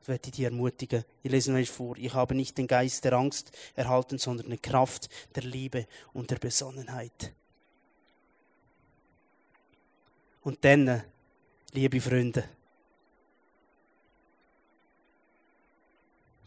[0.00, 1.04] Das werde ich dich ermutigen.
[1.22, 1.96] Ich lese noch vor.
[1.96, 6.36] Ich habe nicht den Geist der Angst erhalten, sondern eine Kraft der Liebe und der
[6.36, 7.32] Besonnenheit.
[10.42, 11.04] Und dann,
[11.72, 12.44] liebe Freunde,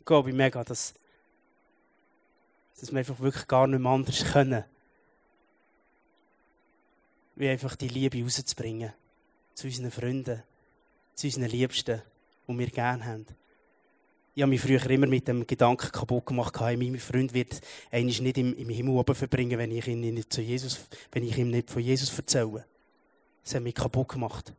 [0.03, 0.93] glaube ich mega, dass,
[2.79, 4.63] dass wir einfach wirklich gar nicht mehr anders können,
[7.35, 8.93] wie einfach die Liebe rauszubringen
[9.53, 10.43] zu unseren Freunden,
[11.13, 12.01] zu unseren Liebsten,
[12.47, 13.25] die wir gerne haben
[14.35, 18.37] ich habe mich früher immer mit dem Gedanken kaputt gemacht, mein Freund wird eigentlich nicht
[18.37, 21.71] im, im Himmel oben verbringen, wenn ich, ihn nicht zu Jesus, wenn ich ihm nicht
[21.71, 22.65] von Jesus erzähle.
[23.43, 24.53] Das hat mich kaputt gemacht.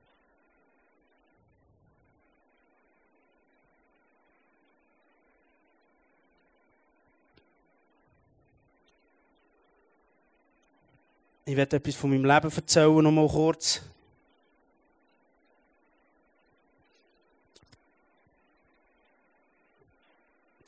[11.48, 13.80] Ich werde etwas von meinem Leben erzählen, noch mal kurz.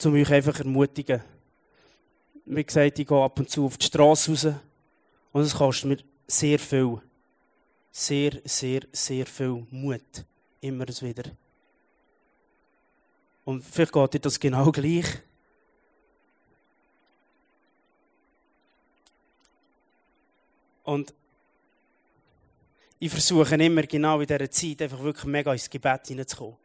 [0.04, 1.20] um euch einfach ermutigen.
[2.44, 4.46] Wie gesagt, ich gehe ab und zu auf die Straße raus
[5.32, 7.02] und es kostet mir sehr viel,
[7.90, 10.24] sehr, sehr, sehr viel Mut.
[10.60, 11.32] Immer wieder.
[13.44, 15.06] Und vielleicht geht dir das genau gleich.
[20.88, 21.12] Und
[22.98, 26.56] ich versuche immer genau in dieser Zeit einfach wirklich mega ins Gebet hineinzukommen.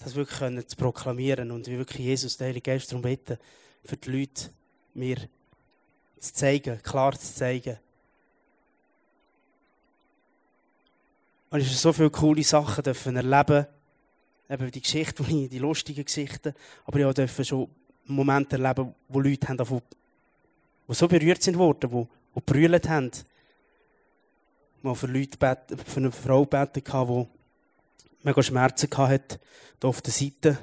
[0.00, 3.38] Das wirklich können zu proklamieren und wie wirklich Jesus, der Heilige Geist, darum bitten,
[3.86, 4.50] für die Leute
[4.92, 5.16] mir
[6.18, 7.78] zu zeigen, klar zu zeigen.
[11.48, 13.66] Und ist so viele coole Sachen dürfen erleben,
[14.50, 16.52] eben die Geschichte, die, die lustigen Geschichten,
[16.84, 17.70] aber ich durfte schon
[18.04, 23.10] Momente erleben, wo Leute haben, die so berührt sind worden, die, die brüllt haben.
[24.82, 27.26] Mal für Leute beten, für eine Frau beten, die
[28.22, 29.40] mega Schmerzen hatte,
[29.80, 30.58] hier auf der Seite.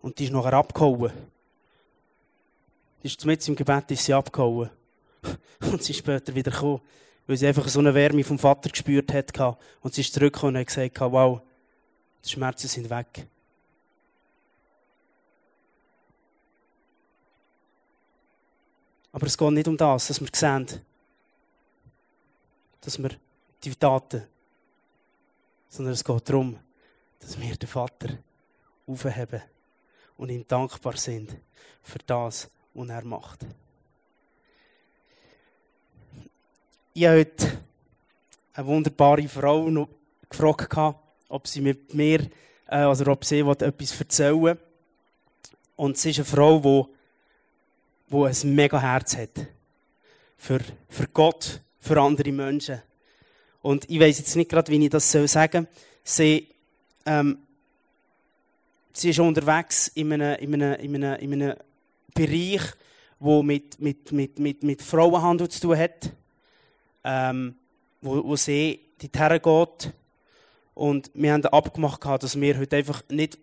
[0.00, 1.12] Und die ist nachher abgehauen.
[3.02, 4.70] Die ist mit im Gebet ist sie abgehauen.
[5.60, 6.80] Und sie ist später wieder gekommen.
[7.26, 9.32] Weil sie einfach so eine Wärme vom Vater gespürt hat.
[9.80, 11.40] Und sie ist zurückgekommen und hat gesagt, wow,
[12.24, 13.26] die Schmerzen sind weg.
[19.12, 20.66] Aber es geht nicht um das, dass wir sehen,
[22.84, 23.10] dass wir
[23.62, 24.24] die Taten,
[25.68, 26.58] sondern es geht darum,
[27.18, 28.18] dass wir den Vater
[28.86, 29.42] aufheben
[30.18, 31.34] und ihm dankbar sind
[31.82, 33.46] für das, was er macht.
[36.92, 37.62] Ich habe heute
[38.52, 39.88] eine wunderbare Frau noch
[40.28, 42.20] gefragt, ob sie mit mir,
[42.66, 44.58] äh, also ob sie etwas erzählen will.
[45.76, 49.46] Und sie ist eine Frau, die, die ein mega Herz hat.
[50.36, 52.82] Für, für Gott, für andere Menschen.
[53.62, 55.66] Und ich weiß jetzt nicht gerade, wie ich das sagen soll.
[56.02, 56.48] Sie
[57.06, 57.38] ähm,
[58.94, 61.56] sie ist unterwegs in einem, in einem, in einem, in einem
[62.14, 62.62] Bereich,
[63.20, 66.10] der mit, mit, mit, mit, mit Frauenhandel zu tun hat,
[67.02, 67.56] ähm,
[68.00, 69.92] wo, wo sie dorthin geht.
[70.74, 73.38] Und wir haben abgemacht, dass wir heute einfach nicht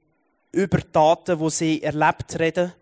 [0.52, 2.74] über Taten, die sie erlebt, reden.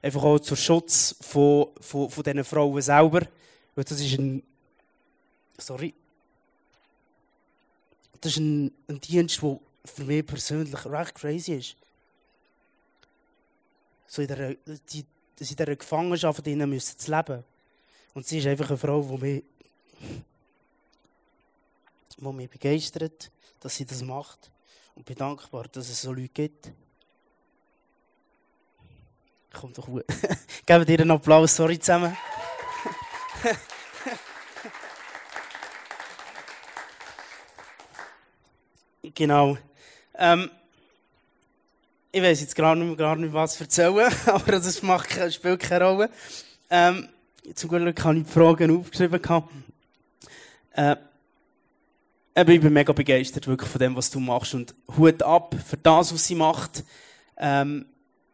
[0.00, 3.22] Einfach auch zum Schutz von, von, von diesen Frauen selber.
[3.74, 4.42] Weil das ist ein,
[5.58, 5.94] sorry,
[8.20, 11.76] das ist ein, ein Dienst, der für mich persönlich recht crazy ist.
[14.06, 15.06] So in der, die, in
[15.38, 17.44] dieser Gefangenschaft ihnen müssen zu leben.
[18.14, 19.44] Und sie ist einfach eine Frau, die mich,
[22.16, 24.50] die mich begeistert, dass sie das macht.
[24.94, 26.72] Und bin dankbar, dass es so Leute gibt.
[29.52, 30.04] Kommt doch gut.
[30.66, 32.16] Geben dir einen Applaus, sorry zusammen.
[39.14, 39.56] genau.
[40.16, 40.50] Ähm,
[42.10, 46.10] ich weiß jetzt gar nicht, gar nicht was erzählen, aber das macht, spielt keine Rolle.
[46.70, 47.08] Ähm,
[47.54, 49.20] zum Glück habe ich die Fragen aufgeschrieben.
[50.74, 50.96] Äh,
[52.34, 54.54] ich bin mega begeistert wirklich von dem, was du machst.
[54.54, 56.84] Und Hut ab für das, was sie macht.
[57.36, 57.86] Ähm,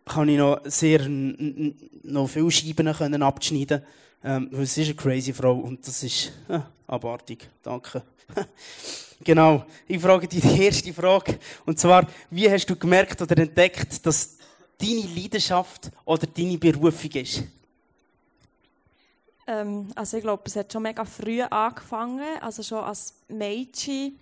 [0.05, 3.82] kann ich noch sehr, noch viele Scheiben können abschneiden.
[4.25, 7.49] Ähm, sie ist eine crazy Frau und das ist äh, abartig.
[7.62, 8.03] Danke.
[9.22, 9.64] Genau.
[9.87, 11.39] Ich frage dich die erste Frage.
[11.64, 14.37] Und zwar, wie hast du gemerkt oder entdeckt, dass
[14.77, 17.45] deine Leidenschaft oder deine Berufung ist?
[19.47, 22.39] Ähm, also ich glaube, es hat schon mega früh angefangen.
[22.41, 24.18] Also schon als Mädchen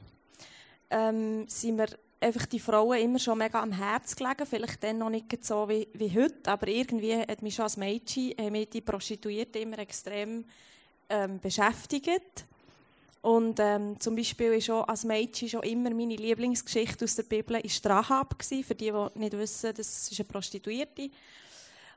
[0.91, 1.89] ähm, sind wir
[2.23, 4.47] einfach die Frauen immer schon mega am Herz gelegen.
[4.47, 8.35] Vielleicht dann noch nicht so wie, wie heute, aber irgendwie hat mich schon als Mädchen
[8.39, 10.45] haben mich die Prostituierten immer extrem
[11.09, 12.47] ähm, beschäftigt.
[13.23, 17.57] Und ähm, zum Beispiel ist schon als Mädchen schon immer meine Lieblingsgeschichte aus der Bibel
[17.61, 18.65] ist Rahab gewesen.
[18.65, 21.09] Für die, die nicht wissen, das ist eine Prostituierte.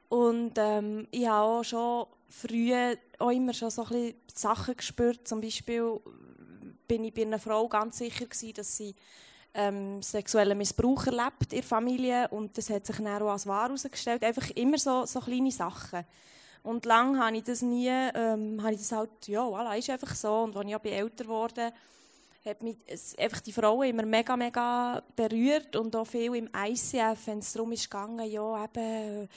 [0.07, 2.73] Und ähm, ich habe auch schon früh
[3.17, 5.27] auch immer schon so ein bisschen Sachen gespürt.
[5.27, 5.99] Zum Beispiel
[6.87, 8.93] bin ich bei einer Frau ganz sicher gewesen, dass sie
[9.55, 13.67] ähm, sexuellen Missbrauch erlebt in der Familie und das hat sich dann auch als wahr
[13.67, 14.23] herausgestellt.
[14.23, 16.05] Einfach immer so, so kleine Sachen.
[16.63, 20.15] Und lange habe ich das nie, ähm, habe ich das halt, ja, voilà, ist einfach
[20.15, 20.41] so.
[20.43, 21.71] Und als ich auch älter geworden
[22.45, 22.77] hat mich
[23.17, 27.71] einfach die Frauen immer mega, mega berührt und auch viel im ICF, wenn es darum
[27.71, 29.27] ist gegangen, ja, eben,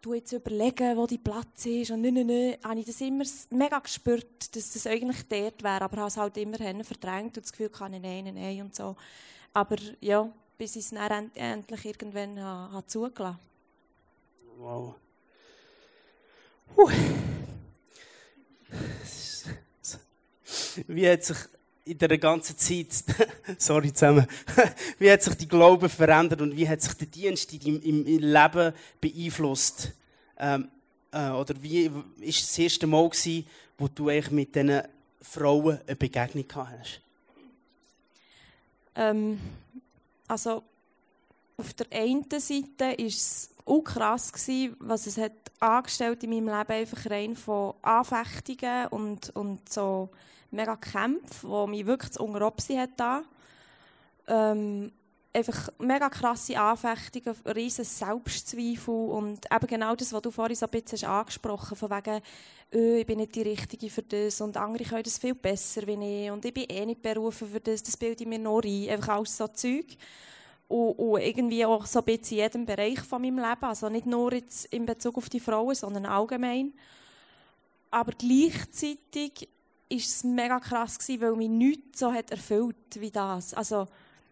[0.00, 3.78] du jetzt überlegen, wo die Platz ist und nein, nein, habe ich das immer mega
[3.78, 7.70] gespürt, dass das eigentlich dort wäre, aber habe es halt immer verdrängt und das Gefühl,
[7.72, 8.96] ich nein, nein, nein und so.
[9.54, 13.38] Aber ja, bis ich es dann endlich irgendwann habe, habe zugelassen.
[14.56, 14.94] Wow.
[16.74, 16.90] Puh.
[20.86, 21.36] Wie hat sich
[21.84, 22.88] in der ganzen Zeit,
[23.58, 24.26] sorry zusammen,
[24.98, 28.18] wie hat sich die Glaube verändert und wie hat sich der Dienst in deinem im
[28.20, 29.92] Leben beeinflusst?
[30.38, 30.68] Ähm,
[31.10, 33.46] äh, oder wie war das erste Mal gewesen,
[33.78, 34.82] wo du eigentlich mit diesen
[35.20, 37.01] Frauen eine Begegnung gehabt hast?
[38.96, 39.40] Ähm,
[40.28, 40.62] also
[41.56, 46.46] auf der einen Seite war es auch krass, gewesen, was es hat angestellt in meinem
[46.46, 50.10] Leben, einfach rein von Anfechtungen und, und so
[50.50, 53.22] mega Kämpfe, wo mich wirklich zu Unteropsi hat da.
[54.26, 54.92] Ähm,
[55.32, 60.70] einfach mega krasse Anfechtungen, riesen Selbstzweifel und eben genau das, was du vorhin so ein
[60.70, 62.20] bisschen angesprochen hast, von wegen,
[62.74, 66.24] oh, ich bin nicht die Richtige für das und andere können das viel besser wie
[66.24, 68.88] ich und ich bin eh nicht berufen für das, das bilde ich mir noch ein,
[68.90, 69.86] einfach alles so Zeug.
[70.68, 74.06] Und, und, irgendwie auch so ein bisschen in jedem Bereich von meinem Leben, also nicht
[74.06, 76.72] nur jetzt in Bezug auf die Frauen, sondern allgemein.
[77.90, 79.48] Aber gleichzeitig
[79.90, 83.52] war es mega krass gewesen, weil mich nichts so hat erfüllt wie das.
[83.52, 83.86] Also,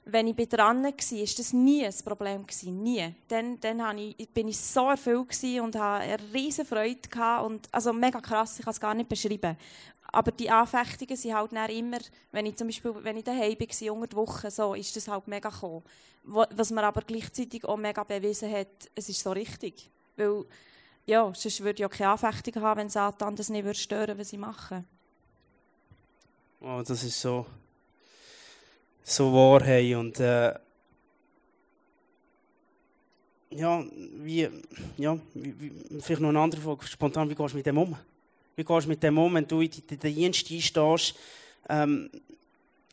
[0.04, 2.46] wenn ich dran war, war das nie ein Problem.
[2.64, 3.14] Nie.
[3.28, 7.42] Dann, dann ich, ich so erfüllt und hatte eine riesige Freude.
[7.44, 9.56] Und, also mega krass, ich kann es gar nicht beschreiben.
[10.12, 11.98] Aber die Anfechtungen sind halt immer,
[12.32, 15.28] wenn ich zum Beispiel, wenn ich daheim war, unter der Woche, so, ist das halt
[15.28, 15.84] mega gekommen.
[16.24, 19.88] Was mir aber gleichzeitig auch mega bewiesen hat, es ist so richtig.
[20.16, 20.44] Weil,
[21.06, 24.32] ja, sonst würde ich auch keine Anfechtungen haben, wenn Satan das nicht stören würde, was
[24.32, 24.84] ich mache.
[26.60, 27.46] Oh, das ist so,
[29.02, 29.62] so wahr.
[29.62, 29.94] Hey.
[29.94, 30.54] Und äh,
[33.50, 33.84] ja,
[34.18, 34.48] wie,
[34.96, 37.96] ja, wie, vielleicht noch eine andere Frage, spontan, wie gehst du mit dem um?
[38.54, 41.14] Wie gehst du mit dem um, wenn du in den Dienst einstehst
[41.68, 42.10] ähm,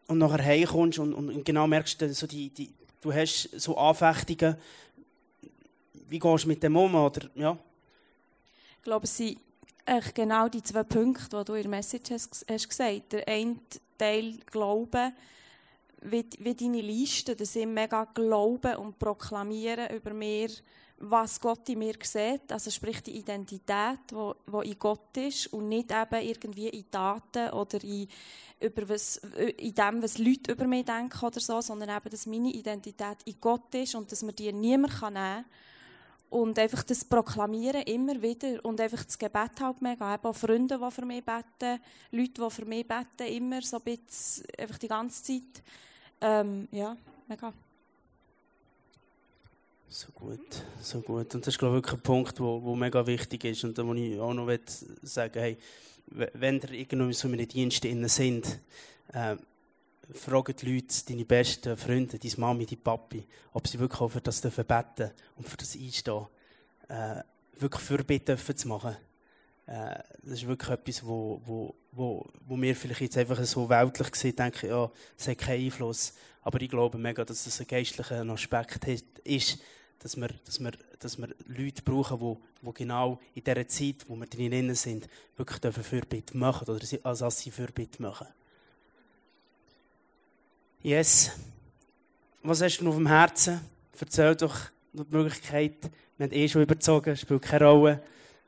[0.07, 2.69] und nachher heimkommst und, und, und genau merkst, so die, die,
[3.01, 4.55] du hast so Anfechtungen.
[6.09, 6.95] Wie gehst du mit dem um?
[6.95, 7.57] Oder, ja?
[8.77, 9.37] Ich glaube, es sind
[10.13, 13.11] genau die zwei Punkte, die du in der Message hast, hast gesagt.
[13.11, 13.57] Der eine
[13.97, 15.13] Teil Glauben,
[16.01, 20.49] wie, wie deine Liste, dass ich mega glauben und proklamieren über mir,
[20.99, 25.91] was Gott in mir sieht, also sprich die Identität, die in Gott ist und nicht
[25.91, 28.07] eben irgendwie in Taten oder in,
[28.59, 29.17] über was,
[29.57, 33.35] in dem, was Leute über mich denken oder so, sondern eben, dass meine Identität in
[33.39, 35.45] Gott ist und dass man die niemand nehmen kann
[36.29, 40.13] und einfach das Proklamieren immer wieder und einfach das Gebet halt mega.
[40.13, 41.81] Eben auch Freunde, die für mich beten,
[42.11, 45.63] Leute, die für mich beten, immer so ein bisschen, einfach die ganze Zeit.
[46.21, 46.97] Ähm, ja,
[47.27, 47.53] mega.
[49.89, 51.33] So gut, so gut.
[51.33, 54.19] Und das ist, glaube ich, wirklich ein Punkt, der mega wichtig ist und wo ich
[54.19, 54.49] auch noch
[55.01, 55.57] sagen hey,
[56.07, 58.59] wenn ihr irgendwo so in einem Dienst sind,
[59.13, 59.35] äh,
[60.11, 64.21] fragen die Leute, deine besten Freunde, deine Mami, deine Papi, ob sie wirklich auch für
[64.21, 66.27] das beten und für das einstehen,
[66.87, 67.21] äh,
[67.59, 68.95] wirklich Fürbitte zu machen.
[69.67, 74.11] Äh, das ist wirklich etwas, wo, wo, wo, wo wir vielleicht jetzt einfach so weltlich
[74.11, 76.13] gesehen denken, ja, es hat keinen Einfluss.
[76.41, 78.87] Aber ich glaube mega, dass das ein geistlicher Aspekt
[79.25, 79.59] ist,
[79.99, 84.15] dass wir, dass wir, dass wir Leute brauchen, die, die genau in dieser Zeit, wo
[84.15, 88.27] wir drinnen sind, wirklich Fürbitte machen oder als, sie Fürbitte machen.
[90.81, 91.31] Yes.
[92.43, 93.59] Was hast du noch auf dem Herzen?
[93.99, 94.57] Erzähl doch
[94.93, 95.75] die Möglichkeit.
[96.17, 98.03] Wir haben eh schon überzogen, spielt keine Rolle.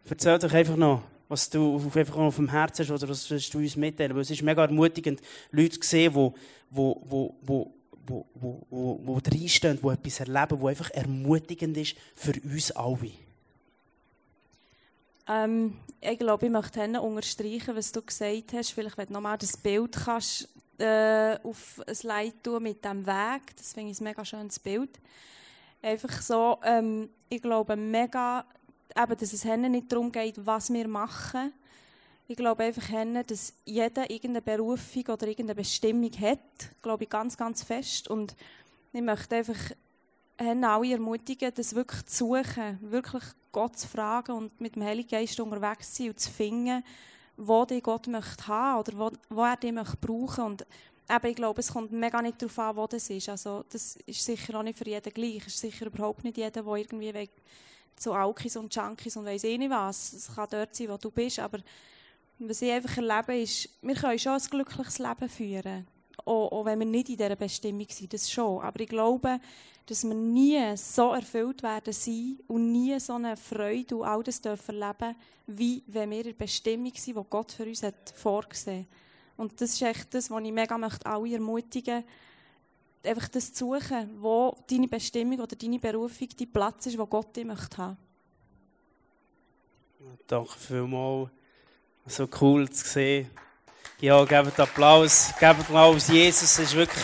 [0.10, 3.76] Erzähl doch einfach noch, was du einfach auf dem Herzen hast oder was du uns
[3.76, 4.16] mitteilen.
[4.16, 6.32] Weil es ist mega ermutigend, Leute zu sehen, die,
[6.72, 7.66] die, die, die
[8.10, 13.12] wo, wo, wo, wo reinstehen, die etwas erleben, was einfach ermutigend ist für uns alle?
[15.28, 18.72] Ähm, ich glaube, ich möchte unterstreichen, was du gesagt hast.
[18.72, 20.50] Vielleicht, wenn du nochmal das Bild kannst
[20.80, 23.56] äh, auf ein Slide tun mit dem Weg.
[23.56, 24.90] Das finde ich ein mega schönes Bild.
[25.82, 28.44] Einfach so, ähm, ich glaube mega,
[28.96, 31.54] eben, dass es Hennen nicht darum geht, was wir machen.
[32.28, 36.40] Ich glaube einfach, Hennen, dass jeder irgendeine Berufung oder irgendeine Bestimmung hat.
[36.82, 38.08] Glaube ich ganz, ganz fest.
[38.08, 38.36] Und
[38.94, 39.58] ich möchte einfach
[40.38, 45.10] Hennen alle ermutigen, das wirklich zu suchen, wirklich Gott zu fragen und mit dem Heiligen
[45.10, 46.84] Geist unterwegs zu sein und zu finden,
[47.36, 50.44] wo die Gott möchte haben oder wo, wo er die möchte brauchen.
[50.44, 50.66] Und
[51.10, 53.30] eben, ich glaube, es kommt mega nicht darauf an, wo das ist.
[53.30, 55.42] Also, das ist sicher auch nicht für jeden gleich.
[55.48, 57.28] Es ist sicher überhaupt nicht jeder, der irgendwie
[57.98, 60.14] so Alkis und Junkies und weiss eh nicht was.
[60.14, 61.60] Es kann dort sein, wo du bist, aber
[62.40, 65.88] was ich einfach erlebe, ist, wir können schon ein glückliches Leben führen.
[66.26, 68.62] Auch, auch wenn wir nicht in dieser Bestimmung sind, das schon.
[68.62, 69.40] Aber ich glaube,
[69.86, 74.40] dass wir nie so erfüllt werden sein und nie so eine Freude und all das
[74.40, 75.16] dürfen erleben,
[75.48, 78.88] wie wenn wir in der Bestimmung sind, die Gott für uns hat vorgesehen
[79.36, 82.04] Und das ist echt das, was ich mega möchte, alle ermutigen
[83.04, 87.36] einfach das zu suchen, wo deine Bestimmung oder deine Berufung die Platz ist, wo Gott
[87.36, 87.98] dich möchte haben.
[90.28, 91.30] Danke vielmals.
[92.06, 93.30] So cool zu sehen.
[94.00, 95.34] Ja, gebt Applaus.
[95.40, 96.08] Gebt Applaus.
[96.08, 97.04] Jesus ist wirklich.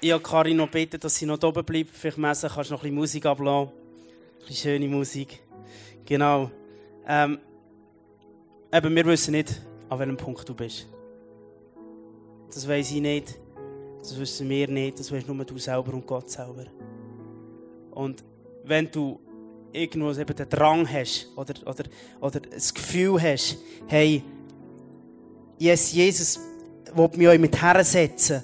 [0.00, 1.90] Ich habe Karin noch gebeten, dass sie noch oben bleibt.
[1.90, 3.72] Vielleicht messen kannst du noch ein bisschen Musik ablassen.
[3.72, 5.42] Ein bisschen schöne Musik.
[6.04, 6.50] Genau.
[7.06, 7.40] Ähm,
[8.72, 10.86] eben, wir wissen nicht, an welchem Punkt du bist.
[12.56, 13.38] Das weiß ich nicht.
[13.98, 14.98] Das wissen wir nicht.
[14.98, 16.64] Das weißt nur du selber und Gott selber.
[17.90, 18.24] Und
[18.64, 19.20] wenn du
[19.72, 21.84] irgendwo eben den Drang hast oder, oder,
[22.18, 24.22] oder das Gefühl hast, hey,
[25.58, 26.40] yes, Jesus
[26.94, 28.42] will mich euch mit hersetzen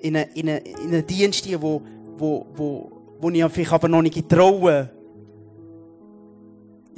[0.00, 1.82] in einen, in einen, in einen Dienst, wo,
[2.18, 2.90] wo, wo,
[3.20, 4.90] wo ich vielleicht aber noch nicht getraue.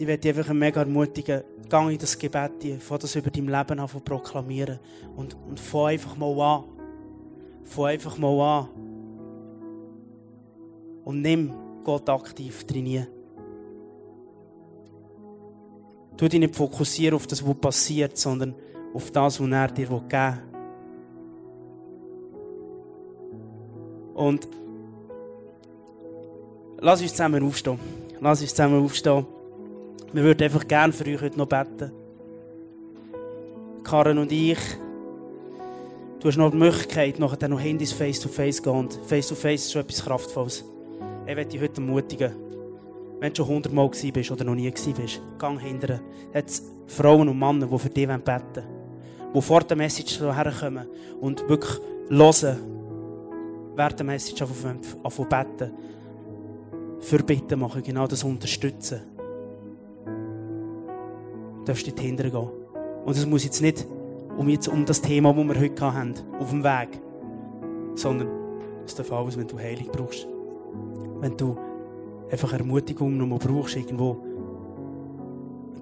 [0.01, 3.81] Ich werde dich einfach mega ermutigen, geh in das Gebet, fang das über dein Leben
[3.81, 4.79] an proklamieren
[5.17, 6.65] und, und fang einfach mal an.
[7.65, 8.69] Fang einfach mal an.
[11.05, 13.09] Und nimm Gott aktiv trainieren.
[16.17, 18.55] Tu dich nicht fokussieren auf das, was passiert, sondern
[18.95, 20.39] auf das, was er dir geben will.
[24.15, 24.47] Und
[26.79, 27.81] lass uns zusammen aufstehen.
[28.21, 29.27] Lass uns zusammen aufstehen.
[30.11, 31.93] Wir würden einfach gerne für euch heute noch beten.
[33.85, 34.59] Karen und ich,
[36.19, 38.73] du hast noch die Möglichkeit, nachher noch Handys face-to-face gehen.
[38.73, 40.65] Und face-to-face ist schon etwas Kraftvolles.
[41.27, 42.33] Ich möchte dich heute ermutigen.
[43.21, 46.01] Wenn du schon hundertmal gewesen bist oder noch nie gewesen bist, gang hinterher.
[46.33, 49.33] Jetzt Frauen und Männer, die für dich beten wollen.
[49.35, 50.87] Die vor der Message so herkommen
[51.21, 51.79] und wirklich
[52.09, 52.59] hören,
[53.75, 55.71] während der Message anfangen zu beten.
[57.01, 59.03] Für Bitten machen, genau das unterstützen.
[61.69, 62.49] Du darfst dort hinterher gehen.
[63.05, 63.87] Und es muss jetzt nicht
[64.39, 66.99] um, jetzt, um das Thema, das wir heute haben, auf dem Weg,
[67.95, 68.27] sondern
[68.87, 70.27] es darf alles, wenn du Heilung brauchst.
[71.21, 71.59] Wenn du
[72.31, 74.17] einfach Ermutigung noch brauchst, irgendwo,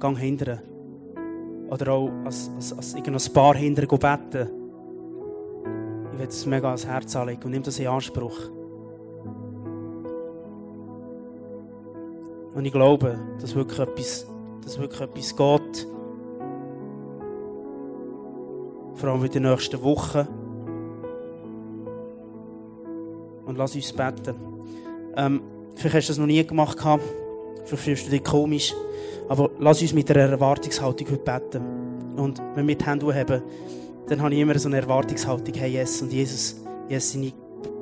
[0.01, 0.61] gang hinterher.
[1.71, 4.51] Oder auch als, als, als irgendein Paar hinterher beten.
[6.15, 8.51] Ich will es mega ans Herz anlegen und nimm das in Anspruch.
[12.55, 14.27] Und ich glaube, dass wirklich etwas,
[14.63, 15.89] dass wirklich etwas geht.
[18.95, 20.27] Vor allem in den nächsten Wochen.
[23.45, 24.35] Und lass uns beten.
[25.17, 25.41] Ähm,
[25.77, 26.79] Vielleicht hast du das noch nie gemacht.
[27.65, 28.75] Vielleicht fühlst du dich komisch.
[29.29, 31.63] Aber lass uns mit einer Erwartungshaltung heute beten.
[32.17, 33.43] Und wenn wir die Hände haben,
[34.09, 35.55] dann habe ich immer so eine Erwartungshaltung.
[35.55, 36.57] Hey, yes, und Jesus,
[36.89, 37.33] yes, seine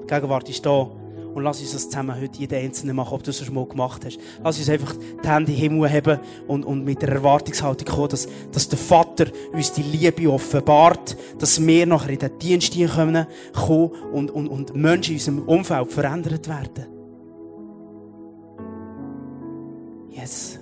[0.07, 0.91] Gegenwart ist da.
[1.35, 4.05] Und lass uns das zusammen heute jeder Einzelne machen, ob du das schon mal gemacht
[4.05, 4.19] hast.
[4.43, 8.29] Lass uns einfach die Hände den Himmel haben und, und mit der Erwartungshaltung kommen, dass,
[8.53, 13.27] dass der Vater uns die Liebe offenbart, dass wir nachher in den Dienst kommen
[14.13, 16.87] und, und, und Menschen in unserem Umfeld verändert werden.
[20.11, 20.61] Yes.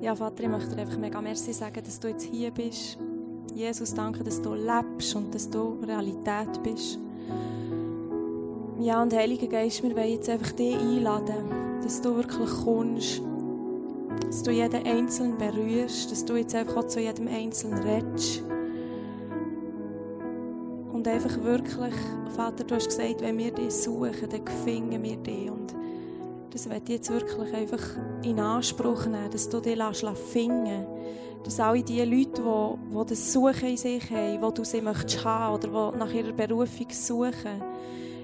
[0.00, 2.98] Ja, Vater, ich möchte dir einfach mega merci sagen, dass du jetzt hier bist.
[3.54, 6.98] Jesus, danke, dass du lebst und dass du Realität bist.
[8.78, 13.20] Ja, und Heiliger Geist, wir wollen jetzt einfach dich einladen, dass du wirklich kommst,
[14.24, 18.42] dass du jeden Einzelnen berührst, dass du jetzt einfach auch zu jedem Einzelnen redest.
[20.92, 21.94] Und einfach wirklich,
[22.36, 25.50] Vater, du hast gesagt, wenn wir dich suchen, dann finden wir dich.
[25.50, 25.74] Und
[26.50, 27.82] das ich jetzt wirklich einfach
[28.22, 30.86] in Anspruch nehmen, dass du dich lässt finden
[31.44, 35.24] Dass alle die Leute, die, die das Suchen in sich haben, wo du sie möchtest
[35.24, 37.62] haben oder die nach ihrer Berufung suchen,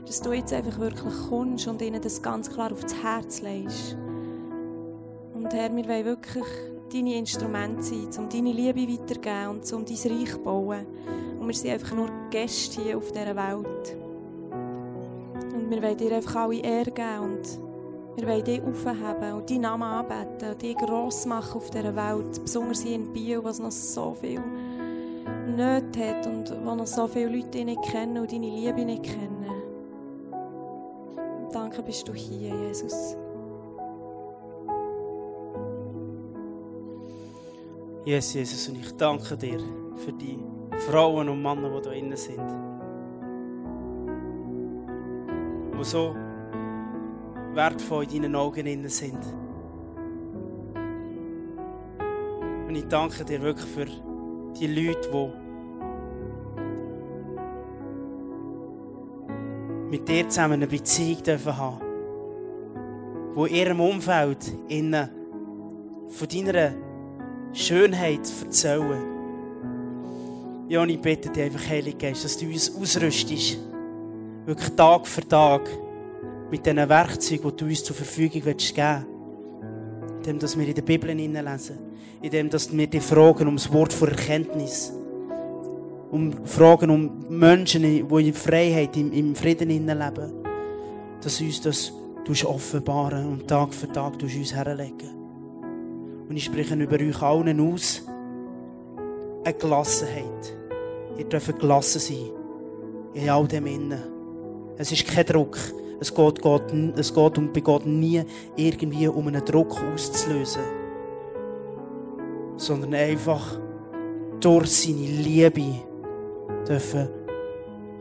[0.06, 3.96] dass du jetzt einfach wirklich kommst und ihnen das ganz klar aufs Herz legst.
[5.34, 6.44] Und Herr, wir wollen wirklich
[6.92, 10.86] deine Instrumente sein, um deine Liebe weiterzugeben und um dein Reich zu bauen.
[11.38, 13.96] Und wir sind einfach nur Gäste hier auf dieser Welt.
[15.54, 17.65] Und wir wollen dir einfach alle Ehre geben und
[18.16, 22.42] wir wollen dich aufheben und deinen Namen anbeten und dich gross machen auf dieser Welt.
[22.42, 24.40] Besonders hier in Bio, wo es noch so viel
[25.54, 29.44] Nöte hat und wo noch so viele Leute nicht kennen und deine Liebe nicht kennen.
[31.52, 33.16] Danke bist du hier, Jesus.
[38.04, 39.58] Yes, Jesus, und ich danke dir
[39.96, 40.38] für die
[40.88, 42.38] Frauen und Männer, die da innen sind.
[45.78, 46.14] Die so
[47.56, 49.18] wertvoll in deinen Augen innen sind.
[52.68, 53.86] Und ich danke dir wirklich für
[54.60, 55.46] die Leute, die
[59.90, 61.80] mit dir zusammen eine Beziehung dürfen haben.
[63.36, 65.08] Die in ihrem Umfeld ihnen
[66.08, 66.72] von deiner
[67.52, 69.16] Schönheit erzählen.
[70.68, 73.58] Ja, und ich bitte dich einfach, Heilige Geist, dass du uns ausrüstest.
[74.44, 75.62] Wirklich Tag für Tag.
[76.50, 78.78] Mit diesen Werkzeugen, die du uns zur Verfügung geben willst.
[80.16, 81.78] Indem, dass wir in der Bibel hineinlesen.
[82.22, 84.92] Indem, dass wir dich fragen um das Wort von Erkenntnis.
[86.10, 90.32] Um Fragen um Menschen, die in Freiheit, im, Frieden leben.
[91.20, 91.92] Dass uns das
[92.44, 95.10] offenbaren und Tag für Tag uns herlegen.
[96.28, 98.02] Und ich spreche über euch allen aus.
[99.44, 100.56] Eine Gelassenheit.
[101.18, 102.30] Ihr dürft gelassen sein.
[103.14, 104.02] In all dem Innen.
[104.76, 105.56] Es ist kein Druck.
[105.98, 106.62] Es geht, geht,
[106.96, 108.22] es geht um, bei Gott nie
[108.56, 110.62] irgendwie um einen Druck auszulösen.
[112.56, 113.58] Sondern einfach
[114.40, 115.80] durch seine Liebe
[116.68, 117.08] dürfen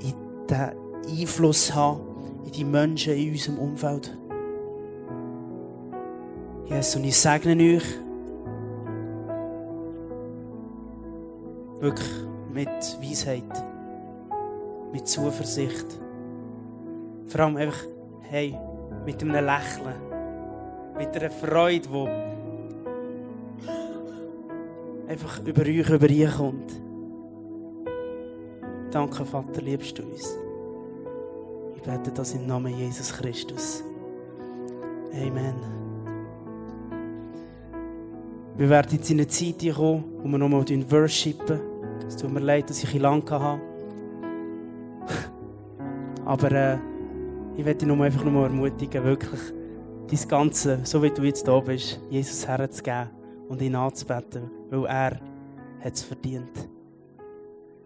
[0.01, 0.13] in
[0.47, 2.01] den Einfluss haben
[2.45, 4.17] in die Menschen in unserem Umfeld.
[6.65, 7.83] Jesus, und ich segne euch
[11.79, 12.09] wirklich
[12.51, 12.69] mit
[13.01, 13.43] Weisheit,
[14.91, 15.85] mit Zuversicht.
[17.27, 17.83] Vor allem einfach,
[18.21, 18.57] hey,
[19.05, 19.93] mit einem Lächeln,
[20.97, 22.07] mit einer Freude, die
[25.09, 26.81] einfach über euch überkommt.
[28.91, 30.37] Danke, Vater, liebst du uns.
[31.75, 33.83] Ich bete das im Namen Jesus Christus.
[35.13, 35.55] Amen.
[38.57, 41.59] Wir werden jetzt in eine Zeit kommen, wo wir nochmal worshipen.
[42.07, 43.61] Es tut mir leid, dass ich ein lang hatte.
[46.25, 46.77] Aber äh,
[47.57, 49.39] ich werde dich nur einfach nur ermutigen, wirklich
[50.09, 53.09] dein Ganze, so wie du jetzt da bist, Jesus herzugeben
[53.49, 55.19] und ihn anzubeten, weil er
[55.81, 56.69] es verdient.